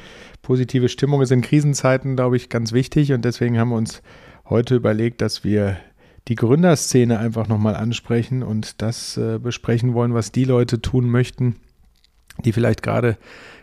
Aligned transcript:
positive 0.41 0.89
Stimmung 0.89 1.21
ist 1.21 1.31
in 1.31 1.41
Krisenzeiten, 1.41 2.17
glaube 2.17 2.35
ich, 2.35 2.49
ganz 2.49 2.73
wichtig. 2.73 3.13
Und 3.13 3.23
deswegen 3.23 3.57
haben 3.57 3.69
wir 3.69 3.77
uns 3.77 4.01
heute 4.49 4.75
überlegt, 4.75 5.21
dass 5.21 5.45
wir 5.45 5.77
die 6.27 6.35
Gründerszene 6.35 7.19
einfach 7.19 7.47
nochmal 7.47 7.75
ansprechen 7.75 8.43
und 8.43 8.81
das 8.81 9.17
äh, 9.17 9.39
besprechen 9.39 9.93
wollen, 9.93 10.13
was 10.13 10.31
die 10.31 10.43
Leute 10.43 10.81
tun 10.81 11.09
möchten, 11.09 11.55
die 12.43 12.51
vielleicht 12.51 12.83
gerade 12.83 13.17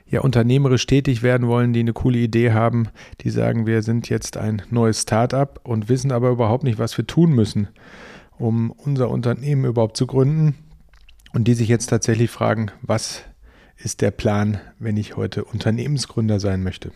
ja 0.06 0.20
unternehmerisch 0.20 0.86
tätig 0.86 1.22
werden 1.22 1.48
wollen, 1.48 1.72
die 1.72 1.80
eine 1.80 1.92
coole 1.92 2.18
Idee 2.18 2.52
haben, 2.52 2.88
die 3.20 3.30
sagen, 3.30 3.66
wir 3.66 3.82
sind 3.82 4.08
jetzt 4.08 4.36
ein 4.36 4.62
neues 4.70 5.02
Start-up 5.02 5.60
und 5.64 5.88
wissen 5.88 6.12
aber 6.12 6.30
überhaupt 6.30 6.64
nicht, 6.64 6.78
was 6.78 6.96
wir 6.96 7.06
tun 7.06 7.32
müssen, 7.32 7.68
um 8.38 8.70
unser 8.70 9.10
Unternehmen 9.10 9.64
überhaupt 9.64 9.96
zu 9.96 10.06
gründen 10.06 10.54
und 11.32 11.44
die 11.48 11.54
sich 11.54 11.68
jetzt 11.68 11.86
tatsächlich 11.86 12.30
fragen, 12.30 12.70
was 12.80 13.22
ist 13.76 14.00
der 14.00 14.10
Plan, 14.10 14.60
wenn 14.78 14.96
ich 14.96 15.16
heute 15.16 15.44
Unternehmensgründer 15.44 16.40
sein 16.40 16.62
möchte? 16.62 16.92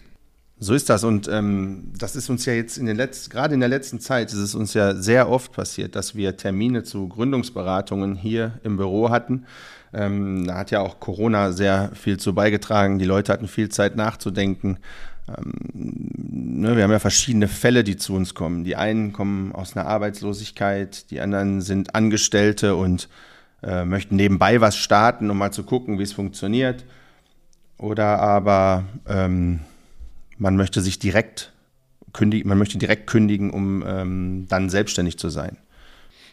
So 0.61 0.75
ist 0.75 0.91
das 0.91 1.05
und 1.05 1.29
ähm, 1.29 1.93
das 1.97 2.17
ist 2.17 2.29
uns 2.31 2.45
ja 2.45 2.53
jetzt 2.53 2.79
in 2.79 2.87
den 2.87 2.97
letzten, 2.97 3.31
gerade 3.31 3.55
in 3.55 3.61
der 3.61 3.69
letzten 3.69 4.01
Zeit 4.01 4.33
ist 4.33 4.39
es 4.39 4.57
uns 4.57 4.75
ja 4.75 4.95
sehr 4.95 5.31
oft 5.31 5.53
passiert, 5.53 5.95
dass 5.95 6.17
wir 6.17 6.37
Termine 6.37 6.83
zu 6.83 7.09
Gründungsberatungen 7.09 8.17
hier 8.17 8.59
im 8.65 8.77
Büro 8.77 9.11
hatten. 9.11 9.47
Ähm, 9.93 10.49
da 10.49 10.57
hat 10.57 10.73
ja 10.73 10.81
auch 10.81 10.99
Corona 10.99 11.53
sehr 11.53 11.93
viel 11.95 12.19
zu 12.19 12.35
beigetragen. 12.35 12.99
Die 12.99 13.05
Leute 13.05 13.33
hatten 13.33 13.47
viel 13.47 13.69
Zeit 13.69 13.95
nachzudenken. 13.95 14.79
Ähm, 15.29 15.53
ne, 16.15 16.77
wir 16.77 16.83
haben 16.83 16.91
ja 16.91 16.99
verschiedene 16.99 17.47
Fälle, 17.47 17.85
die 17.85 17.97
zu 17.97 18.15
uns 18.15 18.35
kommen. 18.35 18.65
Die 18.65 18.75
einen 18.75 19.13
kommen 19.13 19.53
aus 19.53 19.77
einer 19.77 19.87
Arbeitslosigkeit, 19.87 21.11
die 21.13 21.21
anderen 21.21 21.61
sind 21.61 21.95
Angestellte 21.95 22.75
und 22.75 23.09
äh, 23.63 23.85
möchten 23.85 24.17
nebenbei 24.17 24.61
was 24.61 24.77
starten, 24.77 25.31
um 25.31 25.39
mal 25.39 25.53
zu 25.53 25.63
gucken, 25.63 26.01
wie 26.01 26.05
es 26.05 26.13
funktioniert. 26.13 26.85
Oder 27.77 28.19
aber 28.19 28.85
ähm, 29.09 29.61
man 30.39 30.57
möchte 30.57 30.81
sich 30.81 30.99
direkt 30.99 31.53
kündigen, 32.13 32.49
man 32.49 32.59
möchte 32.59 32.79
direkt 32.79 33.07
kündigen, 33.07 33.51
um 33.51 33.85
ähm, 33.87 34.47
dann 34.49 34.71
selbstständig 34.71 35.19
zu 35.19 35.29
sein. 35.29 35.59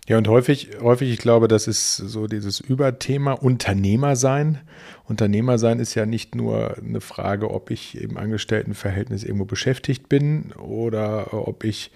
Ja, 0.07 0.19
und 0.19 0.27
häufig, 0.27 0.69
häufig, 0.81 1.11
ich 1.11 1.17
glaube, 1.17 1.47
das 1.47 1.67
ist 1.67 1.97
so 1.97 2.27
dieses 2.27 2.59
Überthema 2.59 3.33
Unternehmer 3.33 4.15
sein. 4.15 4.59
Unternehmer 5.05 5.57
sein 5.57 5.79
ist 5.79 5.95
ja 5.95 6.05
nicht 6.05 6.35
nur 6.35 6.77
eine 6.77 7.01
Frage, 7.01 7.49
ob 7.49 7.71
ich 7.71 7.99
im 7.99 8.17
Angestelltenverhältnis 8.17 9.23
irgendwo 9.23 9.45
beschäftigt 9.45 10.07
bin 10.07 10.51
oder 10.53 11.33
ob 11.33 11.63
ich 11.63 11.91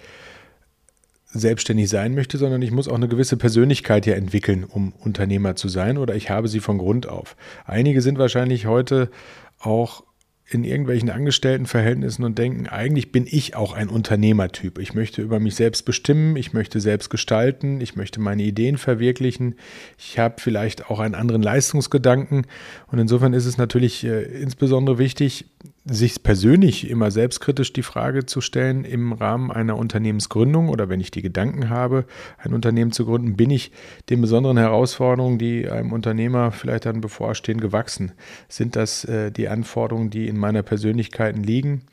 selbstständig 1.32 1.88
sein 1.90 2.16
möchte, 2.16 2.40
sondern 2.40 2.64
ich 2.64 2.72
muss 2.72 2.88
auch 2.88 2.96
eine 2.96 3.08
gewisse 3.08 3.38
Persönlichkeit 3.38 4.08
ja 4.08 4.16
entwickeln, 4.16 4.64
um 4.64 4.94
Unternehmer 4.94 5.56
zu 5.56 5.70
sein 5.70 6.00
oder 6.00 6.16
ich 6.16 6.32
habe 6.32 6.48
sie 6.48 6.60
von 6.60 6.80
Grund 6.80 7.08
auf. 7.08 7.36
Einige 7.66 8.02
sind 8.02 8.18
wahrscheinlich 8.18 8.66
heute 8.66 9.12
auch 9.60 10.04
in 10.52 10.64
irgendwelchen 10.64 11.12
Angestelltenverhältnissen 11.12 12.26
und 12.26 12.38
denken, 12.40 12.68
eigentlich 12.68 13.12
bin 13.12 13.28
ich 13.30 13.56
auch 13.56 13.74
ein 13.74 13.88
Unternehmertyp. 13.88 14.80
Ich 14.80 14.96
möchte 14.96 15.22
über 15.22 15.40
mich 15.40 15.54
selbst 15.54 15.84
bestimmen, 15.84 16.36
ich 16.36 16.54
möchte 16.54 16.80
selbst 16.80 17.10
gestalten, 17.10 17.82
ich 17.82 17.96
möchte 17.96 18.20
meine 18.20 18.42
Ideen 18.42 18.78
verwirklichen. 18.78 19.56
Ich 20.00 20.18
habe 20.18 20.36
vielleicht 20.40 20.90
auch 20.90 21.00
einen 21.00 21.14
anderen 21.14 21.44
Leistungsgedanken. 21.44 22.48
Und 22.88 22.98
insofern 22.98 23.34
ist 23.34 23.46
es 23.46 23.58
natürlich 23.58 24.04
äh, 24.04 24.24
insbesondere 24.24 24.98
wichtig, 24.98 25.46
sich 25.86 26.24
persönlich 26.24 26.90
immer 26.90 27.12
selbstkritisch 27.12 27.74
die 27.74 27.84
Frage 27.84 28.26
zu 28.26 28.42
stellen 28.42 28.86
im 28.86 29.12
Rahmen 29.12 29.52
einer 29.52 29.78
Unternehmensgründung 29.78 30.70
oder 30.70 30.88
wenn 30.88 31.00
ich 31.00 31.12
die 31.12 31.22
Gedanken 31.22 31.70
habe, 31.70 32.06
ein 32.38 32.54
Unternehmen 32.54 32.92
zu 32.92 33.06
gründen, 33.06 33.36
bin 33.36 33.50
ich 33.50 33.72
den 34.10 34.22
besonderen 34.22 34.58
Herausforderungen, 34.58 35.40
die 35.40 35.70
einem 35.70 35.92
Unternehmer 35.92 36.52
vielleicht 36.52 36.86
dann 36.86 37.02
bevorstehen, 37.02 37.60
gewachsen? 37.60 38.12
Sind 38.48 38.76
das 38.76 39.04
äh, 39.06 39.32
die 39.32 39.50
Anforderungen, 39.50 40.10
die 40.10 40.28
in 40.28 40.38
meiner 40.38 40.64
Persönlichkeit 40.64 41.36
liegen? 41.38 41.84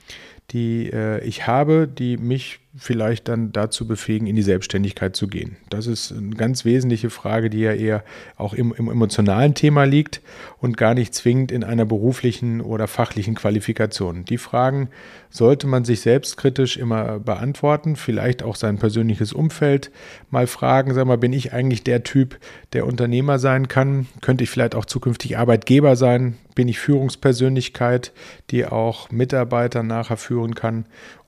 die 0.50 0.90
äh, 0.92 1.24
ich 1.24 1.46
habe, 1.46 1.88
die 1.88 2.16
mich 2.16 2.60
vielleicht 2.78 3.28
dann 3.28 3.52
dazu 3.52 3.86
befähigen, 3.86 4.26
in 4.26 4.36
die 4.36 4.42
Selbstständigkeit 4.42 5.16
zu 5.16 5.28
gehen. 5.28 5.56
Das 5.70 5.86
ist 5.86 6.12
eine 6.12 6.36
ganz 6.36 6.64
wesentliche 6.64 7.10
Frage, 7.10 7.48
die 7.48 7.60
ja 7.60 7.72
eher 7.72 8.04
auch 8.36 8.54
im, 8.54 8.74
im 8.76 8.90
emotionalen 8.90 9.54
Thema 9.54 9.84
liegt 9.84 10.20
und 10.58 10.76
gar 10.76 10.94
nicht 10.94 11.14
zwingend 11.14 11.52
in 11.52 11.64
einer 11.64 11.86
beruflichen 11.86 12.60
oder 12.60 12.86
fachlichen 12.86 13.34
Qualifikation. 13.34 14.24
Die 14.24 14.38
Fragen 14.38 14.90
sollte 15.30 15.66
man 15.66 15.84
sich 15.84 16.00
selbstkritisch 16.00 16.76
immer 16.76 17.18
beantworten, 17.18 17.96
vielleicht 17.96 18.42
auch 18.42 18.56
sein 18.56 18.78
persönliches 18.78 19.32
Umfeld 19.32 19.90
mal 20.30 20.46
fragen, 20.46 20.92
sag 20.92 21.06
mal, 21.06 21.18
bin 21.18 21.32
ich 21.32 21.52
eigentlich 21.52 21.82
der 21.82 22.02
Typ, 22.02 22.38
der 22.72 22.86
Unternehmer 22.86 23.38
sein 23.38 23.68
kann? 23.68 24.06
Könnte 24.20 24.44
ich 24.44 24.50
vielleicht 24.50 24.74
auch 24.74 24.84
zukünftig 24.84 25.38
Arbeitgeber 25.38 25.96
sein? 25.96 26.36
Bin 26.54 26.68
ich 26.68 26.78
Führungspersönlichkeit, 26.78 28.12
die 28.50 28.66
auch 28.66 29.10
Mitarbeiter 29.10 29.82
nachher 29.82 30.16
führen 30.16 30.54
kann? 30.54 30.86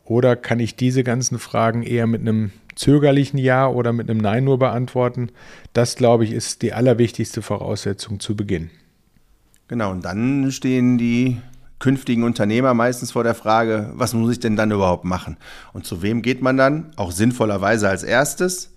Oder 0.09 0.37
kann 0.37 0.59
ich 0.59 0.75
diese 0.75 1.05
ganzen 1.05 1.39
Fragen 1.39 1.83
eher 1.83 2.07
mit 2.07 2.23
einem 2.23 2.51
zögerlichen 2.75 3.37
Ja 3.37 3.69
oder 3.69 3.93
mit 3.93 4.09
einem 4.09 4.19
Nein 4.19 4.45
nur 4.45 4.59
beantworten? 4.59 5.31
Das, 5.75 5.97
glaube 5.97 6.25
ich, 6.25 6.33
ist 6.33 6.63
die 6.63 6.73
allerwichtigste 6.73 7.43
Voraussetzung 7.43 8.19
zu 8.19 8.35
Beginn. 8.35 8.71
Genau, 9.69 9.91
und 9.91 10.07
dann 10.07 10.51
stehen 10.51 10.97
die 10.97 11.37
künftigen 11.79 12.25
Unternehmer 12.25 12.73
meistens 12.73 13.13
vor 13.13 13.23
der 13.23 13.35
Frage, 13.35 13.93
was 13.97 14.15
muss 14.15 14.33
ich 14.33 14.41
denn 14.41 14.57
dann 14.57 14.71
überhaupt 14.71 15.05
machen? 15.05 15.37
Und 15.75 15.85
zu 15.85 16.01
wem 16.01 16.23
geht 16.23 16.41
man 16.41 16.57
dann? 16.57 16.91
Auch 16.97 17.13
sinnvollerweise 17.13 17.87
als 17.87 18.03
erstes 18.03 18.73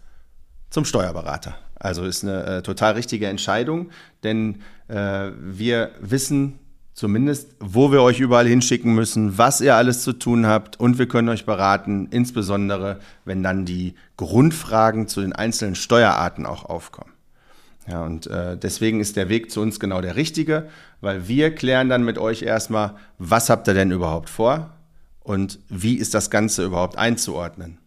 zum 0.69 0.83
Steuerberater. 0.83 1.55
Also 1.75 2.03
ist 2.03 2.25
eine 2.25 2.43
äh, 2.43 2.61
total 2.61 2.93
richtige 2.93 3.27
Entscheidung, 3.27 3.89
denn 4.23 4.61
äh, 4.89 5.31
wir 5.39 5.91
wissen 6.01 6.59
zumindest, 6.93 7.55
wo 7.59 7.91
wir 7.91 8.01
euch 8.01 8.19
überall 8.19 8.47
hinschicken 8.47 8.93
müssen, 8.93 9.37
was 9.37 9.61
ihr 9.61 9.75
alles 9.75 10.03
zu 10.03 10.13
tun 10.13 10.45
habt 10.45 10.79
und 10.79 10.99
wir 10.99 11.07
können 11.07 11.29
euch 11.29 11.45
beraten, 11.45 12.07
insbesondere 12.11 12.99
wenn 13.25 13.43
dann 13.43 13.65
die 13.65 13.95
Grundfragen 14.17 15.07
zu 15.07 15.21
den 15.21 15.33
einzelnen 15.33 15.75
Steuerarten 15.75 16.45
auch 16.45 16.65
aufkommen. 16.65 17.11
Ja, 17.87 18.03
und 18.03 18.27
äh, 18.27 18.57
deswegen 18.57 18.99
ist 18.99 19.15
der 19.15 19.29
Weg 19.29 19.51
zu 19.51 19.61
uns 19.61 19.79
genau 19.79 20.01
der 20.01 20.15
richtige, 20.15 20.69
weil 21.01 21.27
wir 21.27 21.55
klären 21.55 21.89
dann 21.89 22.03
mit 22.03 22.17
euch 22.17 22.43
erstmal, 22.43 22.95
was 23.17 23.49
habt 23.49 23.67
ihr 23.67 23.73
denn 23.73 23.91
überhaupt 23.91 24.29
vor 24.29 24.69
und 25.23 25.59
wie 25.69 25.95
ist 25.95 26.13
das 26.13 26.29
Ganze 26.29 26.63
überhaupt 26.63 26.97
einzuordnen. 26.97 27.79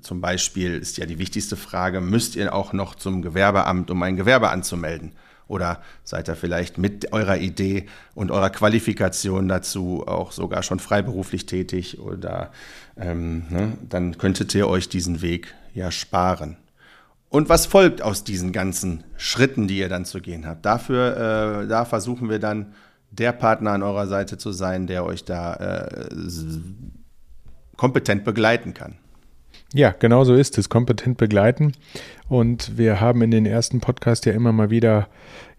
Zum 0.00 0.20
Beispiel 0.20 0.74
ist 0.74 0.98
ja 0.98 1.06
die 1.06 1.18
wichtigste 1.18 1.56
Frage, 1.56 2.00
müsst 2.00 2.36
ihr 2.36 2.54
auch 2.54 2.72
noch 2.72 2.94
zum 2.94 3.22
Gewerbeamt, 3.22 3.90
um 3.90 4.02
ein 4.02 4.16
Gewerbe 4.16 4.50
anzumelden? 4.50 5.12
Oder 5.48 5.80
seid 6.04 6.28
ihr 6.28 6.36
vielleicht 6.36 6.78
mit 6.78 7.12
eurer 7.12 7.38
Idee 7.38 7.86
und 8.14 8.30
eurer 8.30 8.50
Qualifikation 8.50 9.48
dazu 9.48 10.04
auch 10.06 10.30
sogar 10.30 10.62
schon 10.62 10.78
freiberuflich 10.78 11.46
tätig? 11.46 11.98
Oder 11.98 12.52
ähm, 12.96 13.44
ne, 13.48 13.72
dann 13.88 14.18
könntet 14.18 14.54
ihr 14.54 14.68
euch 14.68 14.88
diesen 14.88 15.22
Weg 15.22 15.54
ja 15.74 15.90
sparen. 15.90 16.58
Und 17.30 17.48
was 17.48 17.66
folgt 17.66 18.02
aus 18.02 18.24
diesen 18.24 18.52
ganzen 18.52 19.04
Schritten, 19.16 19.68
die 19.68 19.78
ihr 19.78 19.88
dann 19.88 20.04
zu 20.04 20.20
gehen 20.20 20.46
habt? 20.46 20.64
Dafür, 20.64 21.62
äh, 21.62 21.66
da 21.66 21.84
versuchen 21.84 22.30
wir 22.30 22.38
dann 22.38 22.74
der 23.10 23.32
Partner 23.32 23.72
an 23.72 23.82
eurer 23.82 24.06
Seite 24.06 24.38
zu 24.38 24.52
sein, 24.52 24.86
der 24.86 25.04
euch 25.04 25.24
da 25.24 25.54
äh, 25.54 26.08
kompetent 27.76 28.24
begleiten 28.24 28.74
kann. 28.74 28.98
Ja, 29.74 29.94
genau 29.98 30.24
so 30.24 30.34
ist 30.34 30.56
es, 30.56 30.68
kompetent 30.68 31.18
begleiten. 31.18 31.72
Und 32.28 32.78
wir 32.78 33.00
haben 33.00 33.22
in 33.22 33.30
den 33.30 33.46
ersten 33.46 33.80
Podcast 33.80 34.24
ja 34.26 34.32
immer 34.32 34.52
mal 34.52 34.70
wieder 34.70 35.08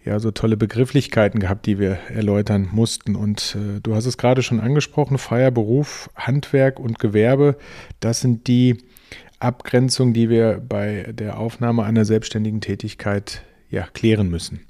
ja 0.03 0.19
so 0.19 0.31
tolle 0.31 0.57
Begrifflichkeiten 0.57 1.39
gehabt, 1.39 1.65
die 1.65 1.77
wir 1.77 1.99
erläutern 2.09 2.69
mussten. 2.71 3.15
Und 3.15 3.55
äh, 3.55 3.79
du 3.81 3.93
hast 3.93 4.05
es 4.05 4.17
gerade 4.17 4.41
schon 4.41 4.59
angesprochen, 4.59 5.17
freier 5.17 5.51
Beruf, 5.51 6.09
Handwerk 6.15 6.79
und 6.79 6.99
Gewerbe, 6.99 7.57
das 7.99 8.21
sind 8.21 8.47
die 8.47 8.77
Abgrenzungen, 9.39 10.13
die 10.13 10.29
wir 10.29 10.61
bei 10.67 11.11
der 11.11 11.37
Aufnahme 11.39 11.83
einer 11.83 12.05
selbstständigen 12.05 12.61
Tätigkeit 12.61 13.43
ja, 13.69 13.87
klären 13.93 14.29
müssen. 14.29 14.61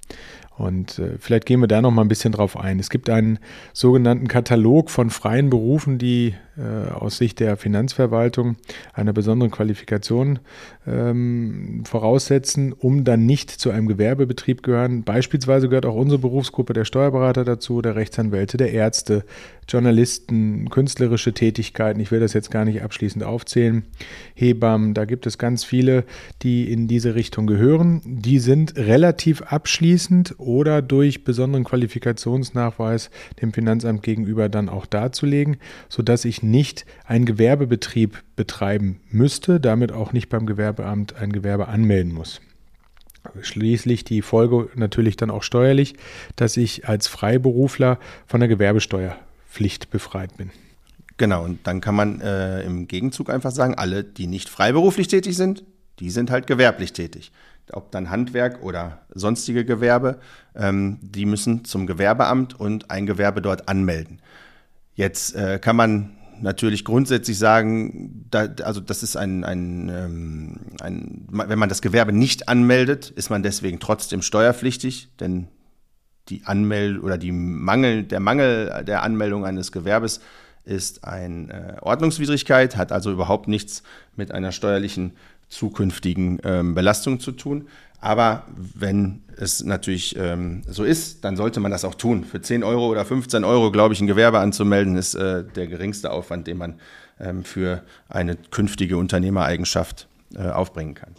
Und 0.60 1.00
äh, 1.00 1.18
vielleicht 1.20 1.46
gehen 1.46 1.62
wir 1.62 1.68
da 1.68 1.82
noch 1.82 1.92
mal 1.92 2.02
ein 2.02 2.10
bisschen 2.10 2.34
drauf 2.34 2.58
ein. 2.58 2.80
Es 2.80 2.90
gibt 2.90 3.10
einen 3.10 3.40
sogenannten 3.72 4.28
Katalog 4.28 4.90
von 4.90 5.10
freien 5.10 5.50
Berufen, 5.50 5.98
die 5.98 6.36
äh, 6.58 6.92
aus 6.92 7.18
Sicht 7.18 7.40
der 7.40 7.56
Finanzverwaltung 7.56 8.58
eine 8.94 9.14
besondere 9.14 9.50
Qualifikation 9.50 10.40
ähm, 10.86 11.84
voraussetzen, 11.86 12.74
um 12.74 13.06
dann 13.06 13.26
nicht 13.26 13.50
zu 13.50 13.72
einem 13.72 13.88
Gewerbebetrieb 13.88 14.62
gehören. 14.62 15.04
Beispielsweise 15.04 15.70
gehört 15.70 15.86
auch 15.86 15.96
unsere 15.96 16.20
Berufsgruppe 16.20 16.74
der 16.74 16.84
Steuerberater 16.84 17.46
dazu, 17.46 17.82
der 17.82 17.96
Rechtsanwälte, 17.96 18.58
der 18.58 18.74
Ärzte, 18.74 19.24
Journalisten, 19.70 20.70
künstlerische 20.70 21.32
Tätigkeiten. 21.32 22.02
Ich 22.02 22.12
will 22.12 22.20
das 22.20 22.34
jetzt 22.34 22.52
gar 22.52 22.66
nicht 22.66 22.82
abschließend 22.82 23.24
aufzählen. 23.24 23.84
Hebammen, 24.34 24.94
da 24.94 25.06
gibt 25.06 25.28
es 25.28 25.38
ganz 25.38 25.64
viele, 25.64 26.04
die 26.42 26.70
in 26.70 26.88
diese 26.90 27.16
Richtung 27.16 27.48
gehören. 27.48 28.02
Die 28.04 28.40
sind 28.40 28.76
relativ 28.76 29.44
abschließend 29.44 30.36
oder 30.50 30.82
durch 30.82 31.24
besonderen 31.24 31.64
Qualifikationsnachweis 31.64 33.12
dem 33.40 33.54
Finanzamt 33.54 34.02
gegenüber 34.02 34.50
dann 34.50 34.68
auch 34.68 34.88
darzulegen, 34.88 35.58
sodass 35.90 36.26
ich 36.26 36.42
nicht 36.42 36.88
einen 37.06 37.26
Gewerbebetrieb 37.26 38.24
betreiben 38.36 39.00
müsste, 39.12 39.60
damit 39.60 39.92
auch 39.92 40.12
nicht 40.12 40.28
beim 40.28 40.48
Gewerbeamt 40.48 41.16
ein 41.16 41.32
Gewerbe 41.32 41.68
anmelden 41.68 42.12
muss. 42.12 42.42
Schließlich 43.42 44.06
die 44.06 44.24
Folge 44.24 44.70
natürlich 44.74 45.18
dann 45.18 45.30
auch 45.30 45.44
steuerlich, 45.44 45.94
dass 46.36 46.58
ich 46.58 46.88
als 46.88 47.08
Freiberufler 47.08 48.00
von 48.26 48.40
der 48.40 48.50
Gewerbesteuerpflicht 48.50 49.92
befreit 49.92 50.36
bin. 50.36 50.50
Genau, 51.18 51.44
und 51.44 51.60
dann 51.68 51.80
kann 51.80 51.94
man 51.94 52.22
äh, 52.22 52.64
im 52.64 52.88
Gegenzug 52.88 53.30
einfach 53.30 53.52
sagen, 53.52 53.76
alle, 53.76 54.04
die 54.04 54.26
nicht 54.26 54.50
freiberuflich 54.50 55.10
tätig 55.10 55.38
sind, 55.38 55.64
die 56.00 56.10
sind 56.10 56.32
halt 56.32 56.48
gewerblich 56.48 56.94
tätig. 56.94 57.32
Ob 57.74 57.92
dann 57.92 58.10
Handwerk 58.10 58.64
oder 58.64 59.00
sonstige 59.14 59.66
Gewerbe, 59.66 60.20
ähm, 60.56 61.00
die 61.02 61.26
müssen 61.26 61.66
zum 61.66 61.88
Gewerbeamt 61.88 62.60
und 62.60 62.92
ein 62.92 63.06
Gewerbe 63.06 63.42
dort 63.42 63.70
anmelden. 63.70 64.22
Jetzt 64.96 65.36
äh, 65.36 65.60
kann 65.60 65.76
man 65.76 66.12
natürlich 66.42 66.86
grundsätzlich 66.86 67.38
sagen, 67.38 68.26
da, 68.30 68.48
also 68.64 68.80
das 68.80 69.04
ist 69.04 69.16
ein, 69.16 69.44
ein, 69.44 69.90
ähm, 69.90 70.60
ein, 70.82 71.28
wenn 71.30 71.60
man 71.60 71.70
das 71.70 71.82
Gewerbe 71.82 72.14
nicht 72.14 72.50
anmeldet, 72.50 73.10
ist 73.10 73.30
man 73.30 73.44
deswegen 73.44 73.80
trotzdem 73.80 74.22
steuerpflichtig, 74.22 75.10
denn 75.20 75.48
die 76.30 76.44
Anmeldung 76.46 77.04
oder 77.04 77.18
die 77.18 77.32
Mangel, 77.32 78.04
der 78.04 78.20
Mangel 78.20 78.84
der 78.86 79.04
Anmeldung 79.04 79.46
eines 79.46 79.72
Gewerbes 79.72 80.22
ist 80.64 81.04
eine 81.04 81.78
äh, 81.78 81.82
Ordnungswidrigkeit, 81.82 82.78
hat 82.78 82.92
also 82.92 83.12
überhaupt 83.12 83.48
nichts 83.48 83.84
mit 84.16 84.32
einer 84.32 84.52
steuerlichen 84.52 85.14
zukünftigen 85.50 86.40
ähm, 86.44 86.76
Belastung 86.76 87.20
zu 87.20 87.32
tun. 87.32 87.68
Aber 88.02 88.44
wenn 88.56 89.24
es 89.36 89.64
natürlich 89.64 90.16
ähm, 90.18 90.62
so 90.66 90.84
ist, 90.84 91.26
dann 91.26 91.36
sollte 91.36 91.60
man 91.60 91.72
das 91.72 91.84
auch 91.84 91.96
tun. 91.96 92.24
Für 92.24 92.42
10 92.42 92.64
Euro 92.64 92.88
oder 92.88 93.04
15 93.04 93.44
Euro, 93.44 93.72
glaube 93.72 93.94
ich, 93.94 94.00
ein 94.00 94.08
Gewerbe 94.08 94.40
anzumelden, 94.40 94.96
ist 94.96 95.16
äh, 95.16 95.44
der 95.44 95.68
geringste 95.68 96.12
Aufwand, 96.12 96.48
den 96.48 96.58
man 96.58 96.76
ähm, 97.20 97.44
für 97.44 97.84
eine 98.08 98.38
künftige 98.52 98.98
Unternehmereigenschaft 98.98 100.08
äh, 100.36 100.48
aufbringen 100.48 100.96
kann. 100.96 101.16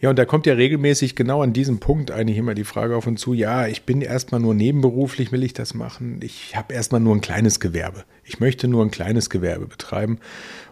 Ja, 0.00 0.10
und 0.10 0.18
da 0.18 0.26
kommt 0.26 0.44
ja 0.44 0.52
regelmäßig 0.52 1.16
genau 1.16 1.42
an 1.42 1.54
diesem 1.54 1.80
Punkt 1.80 2.10
eigentlich 2.10 2.36
immer 2.36 2.54
die 2.54 2.64
Frage 2.64 2.94
auf 2.94 3.06
und 3.06 3.18
zu, 3.18 3.32
ja, 3.32 3.66
ich 3.66 3.84
bin 3.84 4.02
erstmal 4.02 4.38
nur 4.38 4.52
nebenberuflich, 4.52 5.32
will 5.32 5.42
ich 5.42 5.54
das 5.54 5.72
machen? 5.72 6.20
Ich 6.22 6.54
habe 6.56 6.74
erstmal 6.74 7.00
nur 7.00 7.14
ein 7.14 7.22
kleines 7.22 7.58
Gewerbe. 7.58 8.04
Ich 8.22 8.38
möchte 8.38 8.68
nur 8.68 8.84
ein 8.84 8.90
kleines 8.90 9.30
Gewerbe 9.30 9.66
betreiben. 9.66 10.18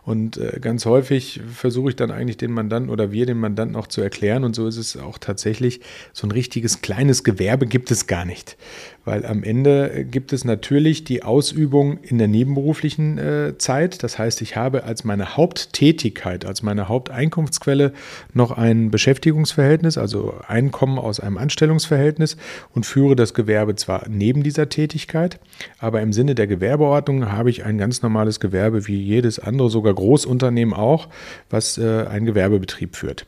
Und 0.04 0.36
äh, 0.36 0.58
ganz 0.60 0.84
häufig 0.84 1.40
versuche 1.54 1.90
ich 1.90 1.96
dann 1.96 2.10
eigentlich 2.10 2.36
den 2.36 2.50
Mandanten 2.50 2.90
oder 2.90 3.12
wir 3.12 3.24
den 3.24 3.38
Mandanten 3.38 3.76
auch 3.76 3.86
zu 3.86 4.00
erklären. 4.00 4.42
Und 4.42 4.54
so 4.54 4.66
ist 4.66 4.76
es 4.76 4.96
auch 4.96 5.18
tatsächlich. 5.18 5.80
So 6.12 6.26
ein 6.26 6.32
richtiges 6.32 6.82
kleines 6.82 7.22
Gewerbe 7.22 7.66
gibt 7.66 7.90
es 7.92 8.08
gar 8.08 8.24
nicht. 8.24 8.56
Weil 9.04 9.26
am 9.26 9.42
Ende 9.42 10.04
gibt 10.08 10.32
es 10.32 10.44
natürlich 10.44 11.02
die 11.02 11.24
Ausübung 11.24 11.98
in 12.02 12.18
der 12.18 12.28
nebenberuflichen 12.28 13.18
äh, 13.18 13.58
Zeit. 13.58 14.04
Das 14.04 14.18
heißt, 14.18 14.40
ich 14.42 14.56
habe 14.56 14.84
als 14.84 15.02
meine 15.02 15.36
Haupttätigkeit, 15.36 16.44
als 16.44 16.62
meine 16.62 16.88
Haupteinkunftsquelle 16.88 17.92
noch 18.32 18.52
ein 18.52 18.90
Beschäftigungsverhältnis, 18.92 19.98
also 19.98 20.34
Einkommen 20.46 20.98
aus 20.98 21.18
einem 21.18 21.36
Anstellungsverhältnis 21.36 22.36
und 22.74 22.86
führe 22.86 23.16
das 23.16 23.34
Gewerbe 23.34 23.74
zwar 23.74 24.08
neben 24.08 24.44
dieser 24.44 24.68
Tätigkeit, 24.68 25.40
aber 25.78 26.00
im 26.00 26.12
Sinne 26.12 26.36
der 26.36 26.46
Gewerbeordnung 26.46 27.32
habe 27.32 27.50
ich 27.50 27.64
ein 27.64 27.78
ganz 27.78 28.02
normales 28.02 28.38
Gewerbe 28.38 28.86
wie 28.86 29.00
jedes 29.00 29.40
andere, 29.40 29.68
sogar 29.68 29.94
Großunternehmen 29.94 30.74
auch, 30.74 31.08
was 31.50 31.76
äh, 31.76 32.06
einen 32.06 32.26
Gewerbebetrieb 32.26 32.94
führt. 32.94 33.26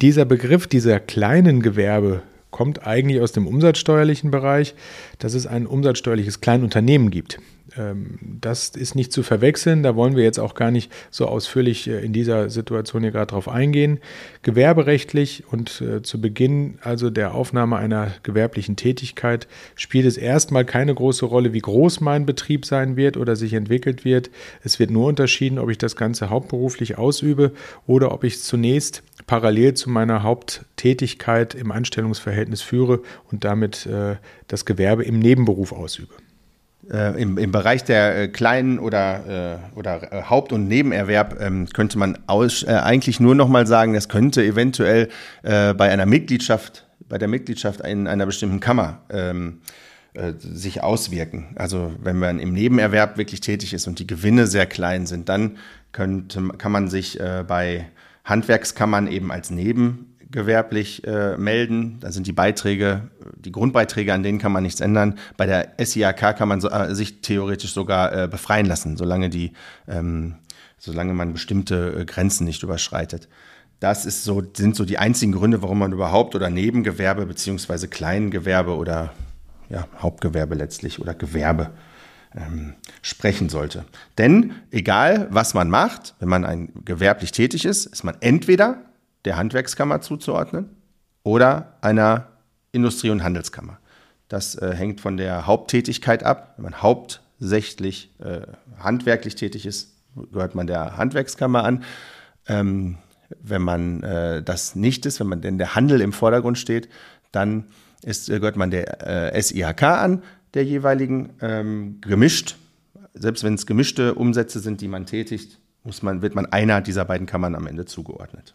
Dieser 0.00 0.24
Begriff 0.24 0.66
dieser 0.66 0.98
kleinen 0.98 1.60
Gewerbe 1.60 2.22
kommt 2.54 2.86
eigentlich 2.86 3.20
aus 3.20 3.32
dem 3.32 3.48
umsatzsteuerlichen 3.48 4.30
Bereich, 4.30 4.76
dass 5.18 5.34
es 5.34 5.44
ein 5.44 5.66
umsatzsteuerliches 5.66 6.40
Kleinunternehmen 6.40 7.10
gibt. 7.10 7.40
Ähm, 7.76 8.20
das 8.22 8.68
ist 8.68 8.94
nicht 8.94 9.12
zu 9.12 9.24
verwechseln. 9.24 9.82
Da 9.82 9.96
wollen 9.96 10.14
wir 10.14 10.22
jetzt 10.22 10.38
auch 10.38 10.54
gar 10.54 10.70
nicht 10.70 10.92
so 11.10 11.26
ausführlich 11.26 11.88
äh, 11.88 12.04
in 12.04 12.12
dieser 12.12 12.50
Situation 12.50 13.02
hier 13.02 13.10
gerade 13.10 13.26
drauf 13.26 13.48
eingehen. 13.48 13.98
Gewerberechtlich 14.42 15.42
und 15.50 15.80
äh, 15.80 16.02
zu 16.02 16.20
Beginn 16.20 16.78
also 16.80 17.10
der 17.10 17.34
Aufnahme 17.34 17.76
einer 17.76 18.12
gewerblichen 18.22 18.76
Tätigkeit 18.76 19.48
spielt 19.74 20.06
es 20.06 20.16
erstmal 20.16 20.64
keine 20.64 20.94
große 20.94 21.26
Rolle, 21.26 21.52
wie 21.52 21.60
groß 21.60 22.00
mein 22.02 22.24
Betrieb 22.24 22.66
sein 22.66 22.96
wird 22.96 23.16
oder 23.16 23.34
sich 23.34 23.54
entwickelt 23.54 24.04
wird. 24.04 24.30
Es 24.62 24.78
wird 24.78 24.92
nur 24.92 25.08
unterschieden, 25.08 25.58
ob 25.58 25.70
ich 25.70 25.78
das 25.78 25.96
Ganze 25.96 26.30
hauptberuflich 26.30 26.98
ausübe 26.98 27.50
oder 27.88 28.12
ob 28.12 28.22
ich 28.22 28.40
zunächst 28.40 29.02
parallel 29.26 29.74
zu 29.74 29.90
meiner 29.90 30.22
Haupttätigkeit 30.22 31.54
im 31.54 31.72
Anstellungsverhältnis 31.72 32.62
führe 32.62 33.02
und 33.30 33.44
damit 33.44 33.86
äh, 33.86 34.16
das 34.48 34.64
Gewerbe 34.64 35.04
im 35.04 35.18
Nebenberuf 35.18 35.72
ausübe 35.72 36.14
äh, 36.90 37.20
im, 37.20 37.38
im 37.38 37.52
Bereich 37.52 37.84
der 37.84 38.22
äh, 38.22 38.28
kleinen 38.28 38.78
oder, 38.78 39.60
äh, 39.74 39.78
oder 39.78 40.12
äh, 40.12 40.22
Haupt- 40.24 40.52
und 40.52 40.68
Nebenerwerb 40.68 41.40
ähm, 41.40 41.68
könnte 41.72 41.98
man 41.98 42.18
aus, 42.26 42.62
äh, 42.62 42.72
eigentlich 42.72 43.20
nur 43.20 43.34
noch 43.34 43.48
mal 43.48 43.66
sagen, 43.66 43.94
das 43.94 44.08
könnte 44.08 44.44
eventuell 44.44 45.08
äh, 45.42 45.74
bei 45.74 45.90
einer 45.90 46.06
Mitgliedschaft, 46.06 46.86
bei 47.08 47.18
der 47.18 47.28
Mitgliedschaft 47.28 47.80
in 47.80 48.06
einer 48.06 48.26
bestimmten 48.26 48.60
Kammer 48.60 49.00
ähm, 49.10 49.60
sich 50.38 50.80
auswirken. 50.80 51.48
Also 51.56 51.92
wenn 52.00 52.16
man 52.20 52.38
im 52.38 52.52
Nebenerwerb 52.52 53.18
wirklich 53.18 53.40
tätig 53.40 53.74
ist 53.74 53.88
und 53.88 53.98
die 53.98 54.06
Gewinne 54.06 54.46
sehr 54.46 54.64
klein 54.64 55.06
sind, 55.06 55.28
dann 55.28 55.58
könnte, 55.90 56.40
kann 56.56 56.70
man 56.70 56.88
sich 56.88 57.18
bei 57.48 57.88
Handwerkskammern 58.24 59.06
eben 59.06 59.30
als 59.30 59.50
Neben 59.50 60.14
gewerblich 60.30 61.06
äh, 61.06 61.36
melden. 61.36 61.98
Da 62.00 62.10
sind 62.10 62.26
die 62.26 62.32
Beiträge, 62.32 63.08
die 63.36 63.52
Grundbeiträge, 63.52 64.12
an 64.12 64.24
denen 64.24 64.38
kann 64.38 64.50
man 64.50 64.64
nichts 64.64 64.80
ändern. 64.80 65.18
Bei 65.36 65.46
der 65.46 65.74
SIAK 65.78 66.36
kann 66.36 66.48
man 66.48 66.60
so, 66.60 66.68
äh, 66.70 66.94
sich 66.94 67.20
theoretisch 67.20 67.72
sogar 67.72 68.24
äh, 68.24 68.28
befreien 68.28 68.66
lassen, 68.66 68.96
solange 68.96 69.30
die, 69.30 69.52
ähm, 69.86 70.34
solange 70.76 71.14
man 71.14 71.32
bestimmte 71.32 72.00
äh, 72.00 72.04
Grenzen 72.04 72.46
nicht 72.46 72.64
überschreitet. 72.64 73.28
Das 73.78 74.06
ist 74.06 74.24
so, 74.24 74.42
sind 74.56 74.74
so 74.74 74.84
die 74.84 74.98
einzigen 74.98 75.32
Gründe, 75.32 75.62
warum 75.62 75.78
man 75.78 75.92
überhaupt 75.92 76.34
oder 76.34 76.50
Nebengewerbe 76.50 77.26
beziehungsweise 77.26 77.86
Kleingewerbe 77.86 78.74
oder 78.74 79.12
ja, 79.68 79.86
Hauptgewerbe 79.98 80.56
letztlich 80.56 81.00
oder 81.00 81.14
Gewerbe 81.14 81.70
ähm, 82.36 82.74
sprechen 83.02 83.48
sollte. 83.48 83.84
Denn 84.18 84.54
egal, 84.70 85.28
was 85.30 85.54
man 85.54 85.70
macht, 85.70 86.14
wenn 86.18 86.28
man 86.28 86.44
ein 86.44 86.72
gewerblich 86.84 87.32
tätig 87.32 87.64
ist, 87.64 87.86
ist 87.86 88.04
man 88.04 88.16
entweder 88.20 88.78
der 89.24 89.36
Handwerkskammer 89.36 90.00
zuzuordnen 90.00 90.70
oder 91.22 91.76
einer 91.80 92.28
Industrie- 92.72 93.10
und 93.10 93.22
Handelskammer. 93.22 93.78
Das 94.28 94.56
äh, 94.56 94.74
hängt 94.74 95.00
von 95.00 95.16
der 95.16 95.46
Haupttätigkeit 95.46 96.22
ab. 96.24 96.54
Wenn 96.56 96.64
man 96.64 96.82
hauptsächlich 96.82 98.10
äh, 98.20 98.40
handwerklich 98.78 99.34
tätig 99.34 99.66
ist, 99.66 99.94
gehört 100.32 100.54
man 100.54 100.66
der 100.66 100.96
Handwerkskammer 100.96 101.64
an. 101.64 101.84
Ähm, 102.46 102.98
wenn 103.42 103.62
man 103.62 104.02
äh, 104.02 104.42
das 104.42 104.74
nicht 104.74 105.06
ist, 105.06 105.20
wenn 105.20 105.26
man 105.26 105.40
denn 105.40 105.58
der 105.58 105.74
Handel 105.74 106.00
im 106.00 106.12
Vordergrund 106.12 106.58
steht, 106.58 106.88
dann 107.32 107.64
ist, 108.02 108.28
äh, 108.28 108.38
gehört 108.38 108.56
man 108.56 108.70
der 108.70 109.34
äh, 109.34 109.40
SIHK 109.40 109.82
an, 109.82 110.22
der 110.54 110.64
jeweiligen 110.64 111.30
ähm, 111.40 112.00
gemischt. 112.00 112.56
Selbst 113.12 113.44
wenn 113.44 113.54
es 113.54 113.66
gemischte 113.66 114.14
Umsätze 114.14 114.60
sind, 114.60 114.80
die 114.80 114.88
man 114.88 115.06
tätigt, 115.06 115.58
muss 115.84 116.02
man, 116.02 116.22
wird 116.22 116.34
man 116.34 116.46
einer 116.46 116.80
dieser 116.80 117.04
beiden 117.04 117.26
Kammern 117.26 117.54
am 117.54 117.66
Ende 117.66 117.84
zugeordnet. 117.84 118.54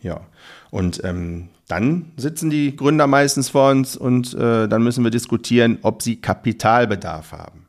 Ja, 0.00 0.26
und 0.70 1.02
ähm, 1.04 1.48
dann 1.66 2.12
sitzen 2.16 2.50
die 2.50 2.76
Gründer 2.76 3.06
meistens 3.06 3.48
vor 3.48 3.70
uns 3.70 3.96
und 3.96 4.34
äh, 4.34 4.68
dann 4.68 4.82
müssen 4.82 5.04
wir 5.04 5.10
diskutieren, 5.10 5.78
ob 5.82 6.02
sie 6.02 6.20
Kapitalbedarf 6.20 7.32
haben. 7.32 7.66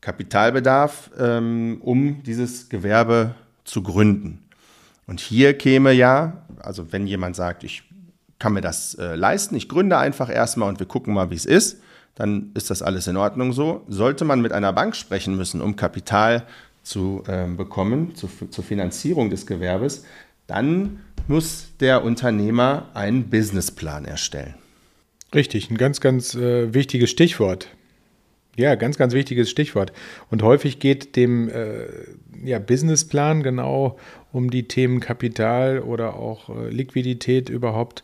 Kapitalbedarf, 0.00 1.10
ähm, 1.18 1.78
um 1.80 2.22
dieses 2.22 2.68
Gewerbe 2.68 3.34
zu 3.64 3.82
gründen. 3.82 4.44
Und 5.06 5.20
hier 5.20 5.56
käme 5.56 5.92
ja, 5.92 6.44
also 6.60 6.92
wenn 6.92 7.06
jemand 7.06 7.36
sagt, 7.36 7.64
ich 7.64 7.84
kann 8.38 8.52
mir 8.52 8.60
das 8.60 8.94
äh, 8.94 9.14
leisten, 9.14 9.56
ich 9.56 9.68
gründe 9.68 9.98
einfach 9.98 10.30
erstmal 10.30 10.68
und 10.68 10.78
wir 10.78 10.86
gucken 10.86 11.14
mal, 11.14 11.30
wie 11.30 11.36
es 11.36 11.46
ist, 11.46 11.80
dann 12.14 12.50
ist 12.54 12.70
das 12.70 12.82
alles 12.82 13.06
in 13.06 13.16
Ordnung 13.16 13.52
so. 13.52 13.84
Sollte 13.88 14.24
man 14.24 14.40
mit 14.40 14.52
einer 14.52 14.72
Bank 14.72 14.96
sprechen 14.96 15.36
müssen, 15.36 15.60
um 15.60 15.76
Kapital 15.76 16.46
zu 16.82 17.22
äh, 17.26 17.46
bekommen, 17.46 18.14
zu, 18.14 18.28
zur 18.50 18.64
Finanzierung 18.64 19.28
des 19.28 19.46
Gewerbes, 19.46 20.04
dann 20.46 21.00
muss 21.28 21.68
der 21.80 22.04
Unternehmer 22.04 22.90
einen 22.94 23.28
Businessplan 23.28 24.04
erstellen. 24.04 24.54
Richtig, 25.34 25.70
ein 25.70 25.76
ganz, 25.76 26.00
ganz 26.00 26.34
äh, 26.34 26.72
wichtiges 26.72 27.10
Stichwort. 27.10 27.68
Ja, 28.56 28.74
ganz, 28.74 28.96
ganz 28.96 29.12
wichtiges 29.12 29.50
Stichwort. 29.50 29.92
Und 30.30 30.42
häufig 30.42 30.78
geht 30.78 31.14
dem 31.14 31.48
äh, 31.48 31.86
ja, 32.42 32.58
Businessplan 32.58 33.42
genau 33.42 33.98
um 34.32 34.50
die 34.50 34.66
Themen 34.66 35.00
Kapital 35.00 35.80
oder 35.80 36.16
auch 36.16 36.48
äh, 36.48 36.70
Liquidität 36.70 37.50
überhaupt 37.50 38.02